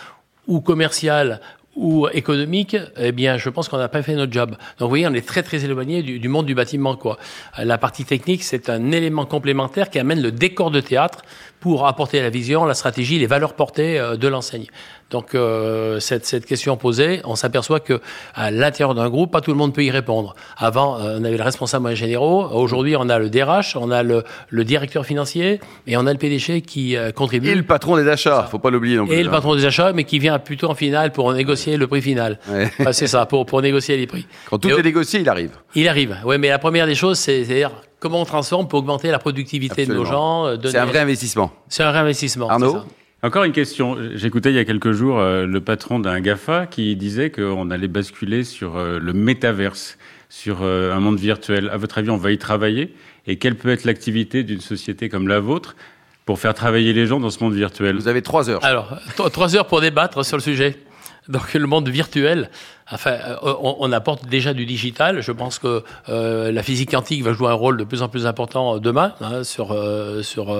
ou 0.47 0.59
commerciale 0.59 1.39
ou 1.77 2.09
économique, 2.09 2.75
eh 2.97 3.13
bien, 3.13 3.37
je 3.37 3.47
pense 3.49 3.69
qu'on 3.69 3.77
n'a 3.77 3.87
pas 3.87 4.01
fait 4.01 4.15
notre 4.15 4.33
job. 4.33 4.49
Donc, 4.49 4.59
vous 4.79 4.89
voyez, 4.89 5.07
on 5.07 5.13
est 5.13 5.25
très, 5.25 5.41
très 5.41 5.63
éloigné 5.63 6.03
du, 6.03 6.19
du 6.19 6.27
monde 6.27 6.45
du 6.45 6.53
bâtiment, 6.53 6.97
quoi. 6.97 7.17
La 7.57 7.77
partie 7.77 8.03
technique, 8.03 8.43
c'est 8.43 8.69
un 8.69 8.91
élément 8.91 9.25
complémentaire 9.25 9.89
qui 9.89 9.97
amène 9.97 10.21
le 10.21 10.33
décor 10.33 10.69
de 10.69 10.81
théâtre 10.81 11.21
pour 11.61 11.87
apporter 11.87 12.21
la 12.21 12.29
vision, 12.29 12.65
la 12.65 12.73
stratégie, 12.73 13.19
les 13.19 13.27
valeurs 13.27 13.53
portées 13.53 14.01
de 14.17 14.27
l'enseigne. 14.27 14.67
Donc 15.11 15.35
euh, 15.35 15.99
cette, 15.99 16.25
cette, 16.25 16.45
question 16.45 16.77
posée, 16.77 17.21
on 17.25 17.35
s'aperçoit 17.35 17.81
que 17.81 17.99
à 18.33 18.49
l'intérieur 18.49 18.95
d'un 18.95 19.09
groupe, 19.09 19.31
pas 19.31 19.41
tout 19.41 19.51
le 19.51 19.57
monde 19.57 19.73
peut 19.73 19.83
y 19.83 19.91
répondre. 19.91 20.35
Avant, 20.57 20.99
euh, 20.99 21.17
on 21.19 21.23
avait 21.25 21.37
le 21.37 21.43
responsable 21.43 21.93
généraux. 21.95 22.45
Aujourd'hui, 22.45 22.95
on 22.95 23.09
a 23.09 23.19
le 23.19 23.29
DRH, 23.29 23.75
on 23.75 23.91
a 23.91 24.03
le, 24.03 24.23
le, 24.49 24.63
directeur 24.63 25.05
financier 25.05 25.59
et 25.85 25.97
on 25.97 26.07
a 26.07 26.13
le 26.13 26.17
PDG 26.17 26.61
qui 26.61 26.95
euh, 26.95 27.11
contribue. 27.11 27.49
Et 27.49 27.55
le 27.55 27.63
patron 27.63 27.97
des 27.97 28.07
achats, 28.07 28.47
faut 28.49 28.59
pas 28.59 28.69
l'oublier 28.69 28.95
non 28.95 29.05
plus. 29.05 29.15
Et 29.15 29.21
le 29.21 29.27
hein. 29.27 29.33
patron 29.33 29.55
des 29.55 29.65
achats, 29.65 29.91
mais 29.91 30.05
qui 30.05 30.17
vient 30.17 30.39
plutôt 30.39 30.69
en 30.69 30.75
finale 30.75 31.11
pour 31.11 31.33
négocier 31.33 31.75
le 31.75 31.87
prix 31.87 32.01
final. 32.01 32.39
Ouais. 32.49 32.71
c'est 32.93 33.07
ça, 33.07 33.25
pour, 33.25 33.45
pour 33.45 33.61
négocier 33.61 33.97
les 33.97 34.07
prix. 34.07 34.25
Quand 34.49 34.59
tout 34.59 34.69
est 34.69 34.81
négocié, 34.81 35.19
il 35.19 35.27
arrive. 35.27 35.51
Il 35.75 35.89
arrive. 35.89 36.17
Oui, 36.23 36.37
mais 36.37 36.47
la 36.47 36.59
première 36.59 36.85
des 36.85 36.95
choses, 36.95 37.19
c'est 37.19 37.41
dire 37.41 37.71
comment 37.99 38.21
on 38.21 38.25
transforme 38.25 38.69
pour 38.69 38.79
augmenter 38.79 39.11
la 39.11 39.19
productivité 39.19 39.85
de 39.85 39.93
nos 39.93 40.05
gens. 40.05 40.55
C'est 40.63 40.77
un 40.77 40.85
vrai 40.85 40.99
investissement. 40.99 41.51
C'est 41.67 41.83
un 41.83 41.91
vrai 41.91 41.99
investissement. 41.99 42.49
Arnaud. 42.49 42.83
Encore 43.23 43.43
une 43.43 43.51
question. 43.51 43.97
J'écoutais 44.15 44.49
il 44.49 44.55
y 44.55 44.59
a 44.59 44.65
quelques 44.65 44.93
jours 44.93 45.19
euh, 45.19 45.45
le 45.45 45.61
patron 45.61 45.99
d'un 45.99 46.19
GAFA 46.21 46.65
qui 46.65 46.95
disait 46.95 47.29
qu'on 47.29 47.69
allait 47.69 47.87
basculer 47.87 48.43
sur 48.43 48.77
euh, 48.77 48.97
le 48.97 49.13
métaverse, 49.13 49.99
sur 50.27 50.63
euh, 50.63 50.91
un 50.91 50.99
monde 50.99 51.19
virtuel. 51.19 51.69
À 51.69 51.77
votre 51.77 51.99
avis, 51.99 52.09
on 52.09 52.17
va 52.17 52.31
y 52.31 52.39
travailler? 52.39 52.95
Et 53.27 53.35
quelle 53.35 53.53
peut 53.53 53.69
être 53.69 53.85
l'activité 53.85 54.41
d'une 54.41 54.59
société 54.59 55.07
comme 55.07 55.27
la 55.27 55.39
vôtre 55.39 55.75
pour 56.25 56.39
faire 56.39 56.55
travailler 56.55 56.93
les 56.93 57.05
gens 57.05 57.19
dans 57.19 57.29
ce 57.29 57.43
monde 57.43 57.53
virtuel? 57.53 57.95
Vous 57.95 58.07
avez 58.07 58.23
trois 58.23 58.49
heures. 58.49 58.65
Alors, 58.65 58.97
trois 59.31 59.55
heures 59.55 59.67
pour 59.67 59.81
débattre 59.81 60.25
sur 60.25 60.37
le 60.37 60.41
sujet. 60.41 60.79
Donc, 61.27 61.53
le 61.53 61.67
monde 61.67 61.89
virtuel, 61.89 62.49
Enfin, 62.89 63.11
euh, 63.11 63.53
on, 63.61 63.91
apporte 63.91 64.27
déjà 64.27 64.53
du 64.53 64.65
digital. 64.65 65.21
Je 65.21 65.31
pense 65.31 65.59
que 65.59 65.83
euh, 66.09 66.51
la 66.51 66.63
physique 66.63 66.91
quantique 66.91 67.23
va 67.23 67.33
jouer 67.33 67.49
un 67.49 67.53
rôle 67.53 67.77
de 67.77 67.83
plus 67.83 68.01
en 68.01 68.09
plus 68.09 68.25
important 68.25 68.79
demain 68.79 69.13
hein, 69.21 69.43
sur 69.43 69.71
euh, 69.71 70.23
sur 70.23 70.55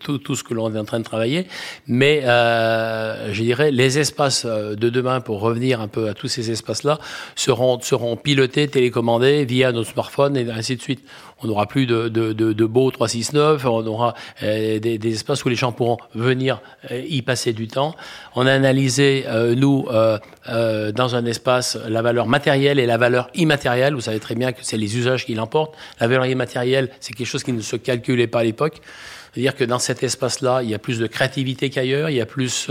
tout, 0.00 0.34
ce 0.34 0.42
que 0.42 0.54
l'on 0.54 0.74
est 0.74 0.78
en 0.78 0.84
train 0.84 0.98
de 0.98 1.04
travailler. 1.04 1.46
Mais 1.86 2.22
je 2.22 3.42
dirais 3.42 3.70
les 3.70 3.98
espaces 3.98 4.46
de 4.46 4.88
demain, 4.88 5.20
pour 5.20 5.40
revenir 5.40 5.80
un 5.80 5.88
peu 5.88 6.08
à 6.08 6.14
tous 6.14 6.28
ces 6.28 6.50
espaces-là, 6.50 6.98
seront 7.36 7.80
seront 7.80 8.16
pilotés, 8.16 8.68
télécommandés 8.68 9.44
via 9.44 9.72
nos 9.72 9.84
smartphones 9.84 10.36
et 10.36 10.50
ainsi 10.50 10.76
de 10.76 10.82
suite. 10.82 11.04
On 11.42 11.46
n'aura 11.46 11.64
plus 11.66 11.86
de, 11.86 12.08
de, 12.08 12.34
de, 12.34 12.52
de 12.52 12.64
beau 12.66 12.90
369, 12.90 13.64
on 13.64 13.86
aura 13.86 14.12
des, 14.42 14.78
des, 14.78 15.12
espaces 15.14 15.42
où 15.46 15.48
les 15.48 15.56
gens 15.56 15.72
pourront 15.72 15.96
venir 16.14 16.60
y 16.90 17.22
passer 17.22 17.54
du 17.54 17.66
temps. 17.66 17.94
On 18.34 18.46
a 18.46 18.52
analysé, 18.52 19.24
nous, 19.56 19.86
dans 19.86 21.16
un 21.16 21.24
espace 21.24 21.59
la 21.88 22.02
valeur 22.02 22.26
matérielle 22.26 22.78
et 22.78 22.86
la 22.86 22.96
valeur 22.96 23.30
immatérielle. 23.34 23.94
Vous 23.94 24.00
savez 24.00 24.20
très 24.20 24.34
bien 24.34 24.52
que 24.52 24.60
c'est 24.62 24.76
les 24.76 24.96
usages 24.96 25.24
qui 25.26 25.34
l'emportent. 25.34 25.74
La 26.00 26.08
valeur 26.08 26.26
immatérielle, 26.26 26.90
c'est 27.00 27.14
quelque 27.14 27.26
chose 27.26 27.42
qui 27.42 27.52
ne 27.52 27.60
se 27.60 27.76
calculait 27.76 28.26
pas 28.26 28.40
à 28.40 28.44
l'époque. 28.44 28.80
C'est-à-dire 29.32 29.54
que 29.54 29.64
dans 29.64 29.78
cet 29.78 30.02
espace-là, 30.02 30.62
il 30.62 30.70
y 30.70 30.74
a 30.74 30.78
plus 30.78 30.98
de 30.98 31.06
créativité 31.06 31.70
qu'ailleurs, 31.70 32.10
il 32.10 32.16
y 32.16 32.20
a 32.20 32.26
plus 32.26 32.70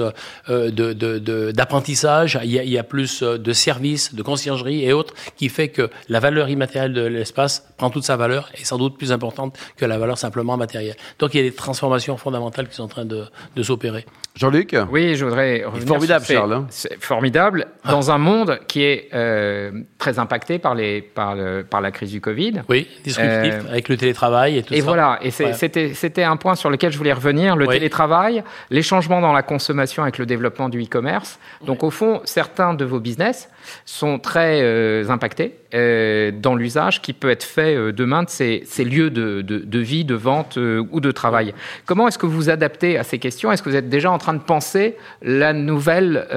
euh, 0.49 1.51
d'apprentissage, 1.51 2.39
il, 2.43 2.51
y 2.51 2.77
a 2.77 2.83
plus 2.83 3.23
euh, 3.23 3.37
de 3.37 3.53
services, 3.53 4.13
de 4.13 4.21
conciergerie 4.21 4.83
et 4.83 4.93
autres, 4.93 5.13
qui 5.37 5.49
fait 5.49 5.69
que 5.69 5.89
la 6.09 6.19
valeur 6.19 6.49
immatérielle 6.49 6.93
de 6.93 7.05
l'espace 7.05 7.65
prend 7.77 7.89
toute 7.89 8.03
sa 8.03 8.17
valeur 8.17 8.49
et 8.59 8.65
sans 8.65 8.77
doute 8.77 8.97
plus 8.97 9.11
importante 9.11 9.57
que 9.77 9.85
la 9.85 9.97
valeur 9.97 10.17
simplement 10.17 10.57
matérielle. 10.57 10.95
Donc 11.19 11.33
il 11.33 11.37
y 11.37 11.39
a 11.39 11.43
des 11.43 11.55
transformations 11.55 12.17
fondamentales 12.17 12.67
qui 12.67 12.75
sont 12.75 12.83
en 12.83 12.87
train 12.87 13.05
de, 13.05 13.25
de 13.55 13.63
s'opérer. 13.63 14.05
Jean-Luc 14.35 14.75
Oui, 14.91 15.15
je 15.15 15.25
voudrais 15.25 15.63
revenir 15.65 15.87
Formidable, 15.87 16.25
Charles. 16.25 16.53
Hein. 16.53 16.67
C'est 16.69 17.01
formidable. 17.03 17.67
Dans 17.85 18.11
un 18.11 18.17
monde 18.17 18.59
qui 18.67 18.83
est 18.83 19.09
euh, 19.13 19.71
très 19.97 20.19
impacté 20.19 20.59
par, 20.59 20.75
les, 20.75 21.01
par, 21.01 21.35
le, 21.35 21.63
par 21.63 21.81
la 21.81 21.91
crise 21.91 22.11
du 22.11 22.21
Covid. 22.21 22.61
Oui, 22.69 22.87
disruptif, 23.03 23.55
avec 23.69 23.89
le 23.89 23.97
télétravail 23.97 24.57
et 24.57 24.63
tout 24.63 24.73
et 24.73 24.77
ça. 24.77 24.81
Et 24.81 24.85
voilà, 24.85 25.19
et 25.21 25.31
c'était 25.31 26.23
un 26.23 26.37
point 26.37 26.48
sur 26.55 26.69
lequel 26.69 26.91
je 26.91 26.97
voulais 26.97 27.13
revenir, 27.13 27.55
le 27.55 27.67
télétravail, 27.67 28.43
les 28.69 28.81
changements 28.81 29.21
dans 29.21 29.33
la 29.33 29.43
consommation 29.43 30.03
avec 30.03 30.17
le 30.17 30.25
développement 30.25 30.69
du 30.69 30.83
e-commerce. 30.83 31.39
Donc 31.65 31.83
au 31.83 31.89
fond, 31.89 32.21
certains 32.25 32.73
de 32.73 32.85
vos 32.85 32.99
business 32.99 33.49
sont 33.85 34.19
très 34.19 34.61
euh, 34.61 35.09
impactés 35.09 35.55
euh, 35.73 36.31
dans 36.31 36.55
l'usage 36.55 37.01
qui 37.01 37.13
peut 37.13 37.29
être 37.29 37.43
fait 37.43 37.75
euh, 37.75 37.91
demain 37.91 38.23
de 38.23 38.29
ces, 38.29 38.63
lieux 38.79 39.09
de, 39.09 39.41
de, 39.41 39.79
vie, 39.79 40.05
de 40.05 40.15
vente 40.15 40.57
ou 40.57 40.99
de 40.99 41.11
travail. 41.11 41.53
Comment 41.85 42.07
est-ce 42.07 42.17
que 42.17 42.25
vous 42.25 42.35
vous 42.35 42.49
adaptez 42.49 42.97
à 42.97 43.03
ces 43.03 43.19
questions? 43.19 43.51
Est-ce 43.51 43.61
que 43.61 43.69
vous 43.69 43.75
êtes 43.75 43.89
déjà 43.89 44.11
en 44.11 44.17
train 44.17 44.33
de 44.33 44.39
penser 44.39 44.95
la 45.21 45.53
nouvelle 45.53 46.27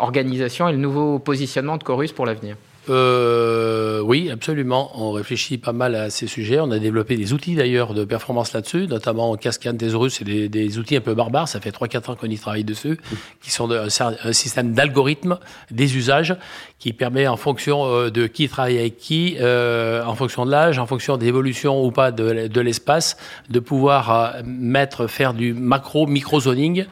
organisation 0.00 0.68
et 0.68 0.72
le 0.72 0.78
nouveau 0.78 1.18
positionnement 1.18 1.76
de 1.76 1.84
Chorus 1.84 2.12
pour 2.12 2.26
l'avenir? 2.26 2.56
Euh, 2.88 4.00
oui, 4.00 4.30
absolument. 4.30 4.90
On 4.94 5.12
réfléchit 5.12 5.58
pas 5.58 5.72
mal 5.72 5.94
à 5.94 6.10
ces 6.10 6.26
sujets. 6.26 6.60
On 6.60 6.70
a 6.70 6.78
développé 6.78 7.16
des 7.16 7.32
outils 7.32 7.54
d'ailleurs 7.54 7.94
de 7.94 8.04
performance 8.04 8.52
là-dessus, 8.52 8.86
notamment 8.86 9.36
Cascade 9.36 9.78
Thesaurus. 9.78 10.14
C'est 10.14 10.24
des, 10.24 10.48
des, 10.48 10.78
outils 10.78 10.96
un 10.96 11.00
peu 11.00 11.14
barbares. 11.14 11.48
Ça 11.48 11.60
fait 11.60 11.70
3-4 11.70 12.12
ans 12.12 12.14
qu'on 12.14 12.28
y 12.28 12.38
travaille 12.38 12.64
dessus, 12.64 12.98
qui 13.40 13.50
sont 13.50 13.70
un, 13.70 13.88
système 14.32 14.72
d'algorithmes, 14.72 15.38
des 15.70 15.96
usages, 15.96 16.36
qui 16.78 16.92
permet 16.92 17.26
en 17.26 17.36
fonction 17.36 17.86
euh, 17.86 18.10
de 18.10 18.26
qui 18.26 18.48
travaille 18.48 18.78
avec 18.78 18.98
qui, 18.98 19.36
euh, 19.40 20.04
en 20.04 20.14
fonction 20.14 20.46
de 20.46 20.50
l'âge, 20.50 20.78
en 20.78 20.86
fonction 20.86 21.16
d'évolution 21.16 21.84
ou 21.84 21.90
pas 21.90 22.12
de, 22.12 22.60
l'espace, 22.60 23.16
de 23.50 23.60
pouvoir 23.60 24.36
mettre, 24.44 25.06
faire 25.06 25.34
du 25.34 25.54
macro, 25.54 26.06
micro 26.06 26.40
zoning 26.40 26.86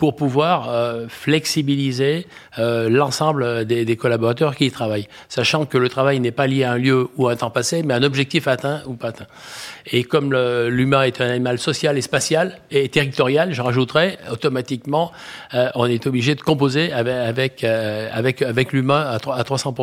pour 0.00 0.16
pouvoir 0.16 0.70
euh, 0.70 1.08
flexibiliser 1.08 2.26
euh, 2.58 2.88
l'ensemble 2.88 3.66
des, 3.66 3.84
des, 3.84 3.96
collaborateurs 3.96 4.56
qui 4.56 4.64
y 4.64 4.70
travaillent, 4.70 5.08
sachant 5.28 5.66
que 5.66 5.76
le 5.76 5.90
travail 5.90 6.18
n'est 6.20 6.32
pas 6.32 6.46
lié 6.46 6.64
à 6.64 6.72
un 6.72 6.78
lieu 6.78 7.08
ou 7.18 7.28
à 7.28 7.32
un 7.32 7.36
temps 7.36 7.50
passé, 7.50 7.82
mais 7.82 7.92
à 7.92 7.98
un 7.98 8.02
objectif 8.02 8.48
atteint 8.48 8.80
ou 8.86 8.94
pas 8.94 9.08
atteint. 9.08 9.26
Et 9.86 10.02
comme 10.02 10.32
l'humain 10.32 11.02
est 11.02 11.20
un 11.20 11.28
animal 11.28 11.58
social 11.58 11.98
et 11.98 12.00
spatial 12.00 12.58
et 12.70 12.88
territorial, 12.88 13.52
je 13.52 13.60
rajouterais 13.60 14.18
automatiquement, 14.32 15.12
euh, 15.52 15.68
on 15.74 15.84
est 15.84 16.06
obligé 16.06 16.34
de 16.34 16.40
composer 16.40 16.92
avec 16.92 17.62
avec 17.62 17.64
avec, 17.64 18.40
avec 18.40 18.72
l'humain 18.72 19.02
à, 19.02 19.16
à 19.16 19.44
300 19.44 19.74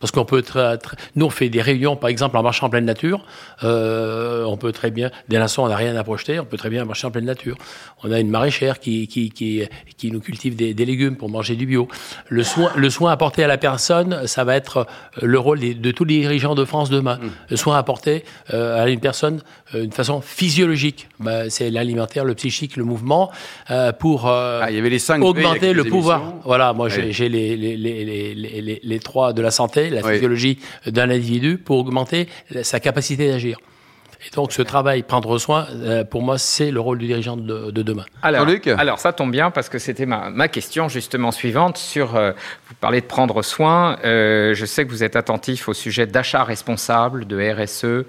parce 0.00 0.10
qu'on 0.10 0.24
peut 0.24 0.42
très, 0.42 0.78
nous 1.14 1.26
on 1.26 1.30
fait 1.30 1.48
des 1.48 1.62
réunions 1.62 1.96
par 1.96 2.10
exemple 2.10 2.36
en 2.36 2.42
marchant 2.42 2.66
en 2.66 2.70
pleine 2.70 2.84
nature. 2.84 3.24
Euh, 3.62 4.44
on 4.44 4.56
peut 4.56 4.72
très 4.72 4.90
bien, 4.90 5.10
dès 5.28 5.38
l'instant 5.38 5.64
on 5.64 5.68
n'a 5.68 5.76
rien 5.76 5.94
à 5.96 6.04
projeter, 6.04 6.40
on 6.40 6.44
peut 6.44 6.56
très 6.56 6.70
bien 6.70 6.84
marcher 6.84 7.06
en 7.06 7.10
pleine 7.10 7.26
nature. 7.26 7.56
On 8.02 8.10
a 8.10 8.18
une 8.18 8.30
maraîchère 8.30 8.80
qui 8.80 9.06
qui 9.06 9.30
qui, 9.30 9.62
qui 9.96 10.10
nous 10.10 10.20
cultive 10.20 10.56
des, 10.56 10.74
des, 10.74 10.84
légumes 10.84 11.16
pour 11.16 11.28
manger 11.28 11.54
du 11.54 11.66
bio. 11.66 11.88
Le 12.28 12.42
soin 12.42 12.72
le 12.74 12.90
soin 12.90 13.12
apporté 13.12 13.44
à 13.44 13.48
la 13.48 13.58
personne, 13.58 14.26
ça 14.26 14.44
va 14.44 14.56
être 14.56 14.86
le 15.20 15.38
rôle 15.38 15.60
de 15.60 15.90
tous 15.90 16.04
les 16.04 16.20
dirigeants 16.20 16.54
de 16.54 16.64
France 16.64 16.90
demain. 16.90 17.16
Mmh. 17.16 17.30
Le 17.50 17.56
soin 17.56 17.76
apporté 17.76 18.24
euh, 18.52 18.82
à 18.82 18.88
une 18.88 19.00
personne 19.00 19.42
euh, 19.74 19.82
d'une 19.82 19.92
façon 19.92 20.20
physiologique. 20.20 21.08
Bah, 21.20 21.50
c'est 21.50 21.70
l'alimentaire, 21.70 22.24
le 22.24 22.34
psychique, 22.34 22.76
le 22.76 22.84
mouvement 22.84 23.30
euh, 23.70 23.92
pour 23.92 24.28
euh, 24.28 24.60
ah, 24.62 24.70
il 24.70 24.76
y 24.76 24.78
avait 24.78 24.90
les 24.90 24.98
cinq 24.98 25.22
augmenter 25.22 25.72
le 25.72 25.84
pouvoir. 25.84 26.22
Voilà, 26.44 26.72
moi 26.72 26.88
j'ai 26.88 27.28
les 27.28 27.56
les, 27.56 27.76
les, 27.76 28.04
les, 28.04 28.34
les, 28.34 28.80
les 28.82 28.98
trois 28.98 29.32
de 29.32 29.42
la 29.42 29.50
santé 29.50 29.89
la 29.90 30.02
physiologie 30.02 30.58
d'un 30.86 31.10
individu 31.10 31.58
pour 31.58 31.78
augmenter 31.78 32.28
sa 32.62 32.80
capacité 32.80 33.28
d'agir. 33.28 33.58
Et 34.26 34.30
donc, 34.34 34.52
ce 34.52 34.60
travail, 34.60 35.02
prendre 35.02 35.38
soin, 35.38 35.66
euh, 35.72 36.04
pour 36.04 36.22
moi, 36.22 36.36
c'est 36.36 36.70
le 36.70 36.78
rôle 36.78 36.98
du 36.98 37.06
dirigeant 37.06 37.38
de, 37.38 37.70
demain. 37.70 38.04
Alors, 38.22 38.46
alors, 38.76 38.98
ça 38.98 39.14
tombe 39.14 39.30
bien 39.30 39.50
parce 39.50 39.70
que 39.70 39.78
c'était 39.78 40.04
ma, 40.04 40.28
ma, 40.28 40.48
question 40.48 40.88
justement 40.90 41.30
suivante 41.30 41.78
sur. 41.78 42.16
Euh, 42.16 42.32
vous 42.68 42.74
parlez 42.80 43.00
de 43.00 43.06
prendre 43.06 43.42
soin. 43.42 43.96
Euh, 44.04 44.52
je 44.54 44.66
sais 44.66 44.84
que 44.84 44.90
vous 44.90 45.02
êtes 45.02 45.16
attentif 45.16 45.68
au 45.68 45.74
sujet 45.74 46.06
d'achat 46.06 46.44
responsable, 46.44 47.26
de 47.26 47.38
RSE, 47.38 48.04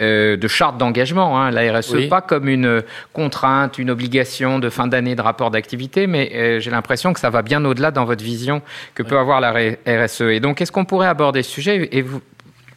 de 0.00 0.48
charte 0.48 0.78
d'engagement. 0.78 1.38
Hein, 1.38 1.50
la 1.50 1.78
RSE, 1.78 2.08
pas 2.08 2.22
comme 2.22 2.48
une 2.48 2.82
contrainte, 3.12 3.76
une 3.78 3.90
obligation 3.90 4.58
de 4.60 4.70
fin 4.70 4.86
d'année 4.86 5.14
de 5.14 5.22
rapport 5.22 5.50
d'activité, 5.50 6.06
mais 6.06 6.60
j'ai 6.60 6.70
l'impression 6.70 7.12
que 7.12 7.20
ça 7.20 7.28
va 7.28 7.42
bien 7.42 7.62
au-delà 7.64 7.90
dans 7.90 8.06
votre 8.06 8.24
vision 8.24 8.62
que 8.94 9.02
peut 9.02 9.18
avoir 9.18 9.40
la 9.40 9.52
RSE. 9.86 10.22
Et 10.22 10.40
donc, 10.40 10.62
est-ce 10.62 10.72
qu'on 10.72 10.86
pourrait 10.86 11.08
aborder 11.08 11.42
ce 11.42 11.50
sujet 11.50 11.88
et 11.92 12.02
vous, 12.02 12.22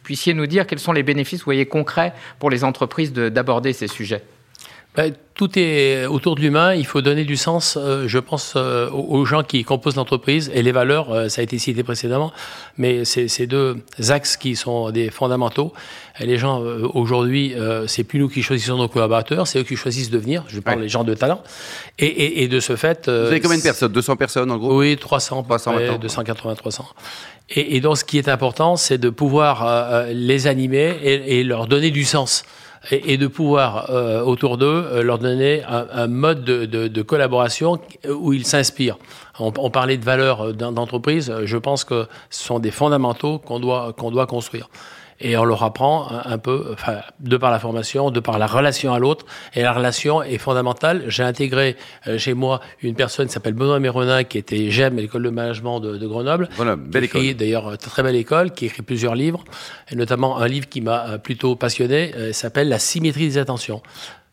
puissiez 0.04 0.34
nous 0.34 0.46
dire 0.46 0.68
quels 0.68 0.78
sont 0.78 0.92
les 0.92 1.02
bénéfices, 1.02 1.40
vous 1.40 1.46
voyez, 1.46 1.66
concrets 1.66 2.12
pour 2.38 2.50
les 2.50 2.62
entreprises 2.62 3.12
d'aborder 3.12 3.72
ces 3.72 3.88
sujets 3.88 4.22
ben, 4.96 5.12
tout 5.34 5.58
est 5.58 6.06
autour 6.06 6.36
de 6.36 6.40
l'humain. 6.40 6.74
Il 6.74 6.86
faut 6.86 7.02
donner 7.02 7.24
du 7.24 7.36
sens, 7.36 7.76
euh, 7.76 8.04
je 8.06 8.20
pense, 8.20 8.54
euh, 8.54 8.88
aux 8.90 9.24
gens 9.24 9.42
qui 9.42 9.64
composent 9.64 9.96
l'entreprise 9.96 10.52
et 10.54 10.62
les 10.62 10.70
valeurs. 10.70 11.12
Euh, 11.12 11.28
ça 11.28 11.40
a 11.40 11.42
été 11.42 11.58
cité 11.58 11.82
précédemment, 11.82 12.32
mais 12.78 13.04
c'est 13.04 13.26
ces 13.26 13.48
deux 13.48 13.82
axes 14.10 14.36
qui 14.36 14.54
sont 14.54 14.90
des 14.90 15.10
fondamentaux. 15.10 15.72
Et 16.20 16.26
les 16.26 16.38
gens 16.38 16.62
aujourd'hui, 16.94 17.56
c'est 17.88 18.04
plus 18.04 18.20
nous 18.20 18.28
qui 18.28 18.40
choisissons 18.40 18.76
nos 18.76 18.86
collaborateurs, 18.86 19.48
c'est 19.48 19.58
eux 19.58 19.64
qui 19.64 19.74
choisissent 19.74 20.10
de 20.10 20.18
venir. 20.18 20.44
Je 20.46 20.60
parle 20.60 20.82
des 20.82 20.88
gens 20.88 21.02
de 21.02 21.12
talent. 21.12 21.42
Et, 21.98 22.06
et, 22.06 22.44
et 22.44 22.48
de 22.48 22.60
ce 22.60 22.76
fait, 22.76 23.08
vous 23.08 23.12
avez 23.12 23.40
combien 23.40 23.58
de 23.58 23.62
personnes? 23.62 23.90
200 23.90 24.14
personnes 24.14 24.50
en 24.52 24.58
gros? 24.58 24.78
Oui, 24.78 24.96
300, 24.96 25.42
300 25.42 25.72
près, 25.72 25.98
280, 25.98 26.54
300. 26.54 26.86
Et, 27.50 27.76
et, 27.76 27.80
donc, 27.80 27.98
ce 27.98 28.04
qui 28.04 28.16
est 28.16 28.28
important, 28.28 28.76
c'est 28.76 28.98
de 28.98 29.10
pouvoir 29.10 30.06
les 30.12 30.46
animer 30.46 30.96
et, 31.02 31.40
et 31.40 31.42
leur 31.42 31.66
donner 31.66 31.90
du 31.90 32.04
sens 32.04 32.44
et, 32.90 33.16
de 33.16 33.26
pouvoir 33.26 33.90
euh, 33.90 34.22
autour 34.22 34.58
d'eux 34.58 34.66
euh, 34.66 35.02
leur 35.02 35.18
donner 35.18 35.62
un, 35.64 36.06
mode 36.06 36.44
de, 36.44 37.02
collaboration 37.02 37.78
où 38.08 38.32
ils 38.32 38.46
s'inspirent. 38.46 38.98
On, 39.38 39.70
parlait 39.70 39.96
de 39.96 40.04
valeurs 40.04 40.48
euh, 40.48 40.52
d'entreprise, 40.52 41.32
je 41.44 41.56
pense 41.56 41.84
que 41.84 42.06
ce 42.30 42.44
sont 42.44 42.58
des 42.58 42.70
fondamentaux 42.70 43.38
qu'on 43.38 43.60
doit, 43.60 43.92
qu'on 43.96 44.10
doit 44.10 44.26
construire 44.26 44.68
et 45.24 45.38
on 45.38 45.44
leur 45.44 45.62
apprend 45.62 46.06
un, 46.24 46.36
peu, 46.36 46.66
enfin, 46.72 46.98
de 47.18 47.36
par 47.38 47.50
la 47.50 47.58
formation, 47.58 48.10
de 48.10 48.20
par 48.20 48.38
la 48.38 48.46
relation 48.46 48.92
à 48.92 48.98
l'autre. 48.98 49.24
Et 49.54 49.62
la 49.62 49.72
relation 49.72 50.22
est 50.22 50.36
fondamentale. 50.36 51.04
J'ai 51.08 51.22
intégré 51.22 51.76
euh, 52.06 52.18
chez 52.18 52.34
moi 52.34 52.60
une 52.82 52.94
personne 52.94 53.26
qui 53.26 53.32
s'appelle 53.32 53.54
Benoît 53.54 53.80
Méronin, 53.80 54.24
qui 54.24 54.36
était 54.36 54.70
GEM, 54.70 54.96
l'école 54.96 55.22
de 55.22 55.30
management 55.30 55.80
de, 55.80 55.96
de 55.96 56.06
Grenoble. 56.06 56.50
Voilà, 56.56 56.76
belle 56.76 57.04
école. 57.04 57.32
D'ailleurs, 57.34 57.78
très 57.78 58.02
belle 58.02 58.16
école, 58.16 58.50
qui 58.50 58.66
écrit 58.66 58.82
plusieurs 58.82 59.14
livres, 59.14 59.42
et 59.90 59.96
notamment 59.96 60.36
un 60.38 60.46
livre 60.46 60.68
qui 60.68 60.82
m'a 60.82 61.08
euh, 61.08 61.18
plutôt 61.18 61.56
passionné, 61.56 62.12
euh, 62.16 62.34
s'appelle 62.34 62.68
La 62.68 62.78
symétrie 62.78 63.26
des 63.26 63.38
attentions 63.38 63.82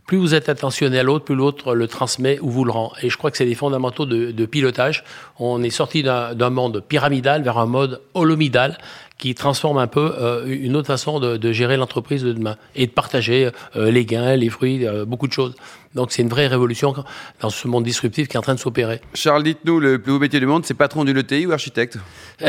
plus 0.06 0.18
vous 0.18 0.36
êtes 0.36 0.50
attentionné 0.50 1.00
à 1.00 1.04
l'autre, 1.04 1.26
plus 1.26 1.36
l'autre 1.36 1.74
le 1.74 1.88
transmet 1.88 2.40
ou 2.42 2.50
vous 2.50 2.66
le 2.66 2.72
rend. 2.72 2.92
Et 3.02 3.10
je 3.10 3.18
crois 3.18 3.32
que 3.32 3.38
c'est 3.38 3.46
des 3.46 3.56
fondamentaux 3.56 4.06
de, 4.06 4.32
de 4.32 4.46
pilotage. 4.46 5.04
On 5.40 5.64
est 5.64 5.70
sorti 5.70 6.04
d'un 6.04 6.50
monde 6.50 6.84
pyramidal 6.88 7.44
vers 7.44 7.58
un 7.58 7.66
mode 7.66 8.02
holomidal 8.14 8.78
qui 9.18 9.36
transforme 9.36 9.78
un 9.78 9.88
peu 9.88 10.16
euh, 10.20 10.46
une 10.48 10.76
autre 10.76 10.88
façon 10.88 11.20
de, 11.20 11.38
de 11.38 11.52
gérer 11.52 11.78
l'entreprise 11.78 12.24
de 12.24 12.34
demain 12.34 12.58
et 12.76 12.88
de 12.88 12.92
partager 12.92 13.52
euh, 13.76 13.92
les 13.92 14.04
gains, 14.04 14.36
les 14.36 14.50
fruits, 14.50 14.86
euh, 14.86 15.06
beaucoup 15.06 15.28
de 15.28 15.34
choses. 15.34 15.54
Donc 15.96 16.12
c'est 16.12 16.22
une 16.22 16.30
vraie 16.30 16.48
révolution 16.48 16.94
dans 17.42 17.50
ce 17.50 17.68
monde 17.68 17.84
disruptif 17.84 18.28
qui 18.28 18.36
est 18.36 18.40
en 18.40 18.44
train 18.44 18.56
de 18.56 18.60
s'opérer. 18.60 19.02
Charles, 19.14 19.44
dites-nous, 19.44 19.80
le 19.80 20.00
plus 20.00 20.14
haut 20.14 20.20
métier 20.20 20.40
du 20.40 20.46
monde, 20.46 20.66
c'est 20.66 20.74
patron 20.74 21.04
d'une 21.04 21.18
ETI 21.18 21.46
ou 21.46 21.52
architecte? 21.52 21.98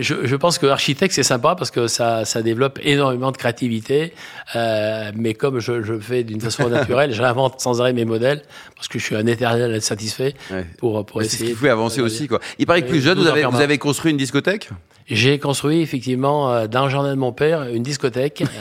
Je, 0.00 0.26
je, 0.26 0.36
pense 0.36 0.56
que 0.56 0.64
architecte, 0.64 1.14
c'est 1.14 1.22
sympa 1.22 1.54
parce 1.54 1.70
que 1.70 1.88
ça, 1.88 2.24
ça 2.24 2.40
développe 2.40 2.78
énormément 2.82 3.32
de 3.32 3.36
créativité. 3.36 4.14
Euh, 4.56 5.12
mais 5.14 5.34
comme 5.34 5.60
je, 5.60 5.82
je 5.82 5.98
fais 5.98 6.24
d'une 6.24 6.40
façon 6.40 6.70
naturelle, 6.70 7.12
j'invente 7.14 7.60
sans 7.60 7.82
arrêt 7.82 7.92
mes 7.92 8.06
modèles 8.06 8.42
parce 8.76 8.88
que 8.88 8.98
je 8.98 9.04
suis 9.04 9.14
un 9.14 9.26
éternel 9.26 9.74
insatisfait 9.74 10.34
ouais. 10.50 10.64
pour, 10.78 11.04
pour 11.04 11.20
essayer. 11.20 11.48
C'est 11.50 11.54
ce 11.54 11.60
qui 11.60 11.68
avancer 11.68 12.00
aussi. 12.00 12.28
Quoi. 12.28 12.40
Il 12.58 12.64
paraît 12.64 12.80
que 12.80 12.88
plus 12.88 13.02
jeune, 13.02 13.18
vous 13.18 13.26
avez, 13.26 13.44
vous 13.44 13.60
avez 13.60 13.76
construit 13.76 14.10
une 14.10 14.16
discothèque? 14.16 14.70
J'ai 15.10 15.38
construit 15.38 15.80
effectivement 15.80 16.52
euh, 16.52 16.66
dans 16.66 16.84
le 16.84 16.90
jardin 16.90 17.10
de 17.10 17.18
mon 17.18 17.32
père 17.32 17.62
une 17.72 17.82
discothèque. 17.82 18.44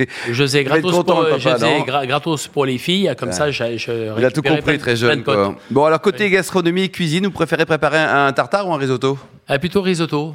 Euh, 0.00 0.04
je 0.28 0.42
faisais 0.42 0.64
gratos, 0.64 1.04
pour, 1.04 1.38
je 1.38 1.48
faisais 1.48 1.84
gratos 1.86 2.48
pour 2.48 2.66
les 2.66 2.78
filles, 2.78 3.14
comme 3.16 3.30
ça 3.30 3.52
je, 3.52 3.76
je 3.76 4.18
Il 4.18 4.24
a 4.24 4.30
tout 4.32 4.42
compris 4.42 4.76
très 4.76 4.96
jeune. 4.96 5.22
Quoi. 5.22 5.54
Bon 5.70 5.84
alors 5.84 6.00
côté 6.00 6.28
gastronomie 6.30 6.82
et 6.82 6.88
cuisine, 6.88 7.26
vous 7.26 7.30
préférez 7.30 7.64
préparer 7.64 7.98
un, 7.98 8.32
tartare 8.32 8.68
ou 8.68 8.74
un 8.74 8.76
risotto? 8.76 9.16
Ah, 9.46 9.58
Plutôt 9.60 9.82
risotto. 9.82 10.34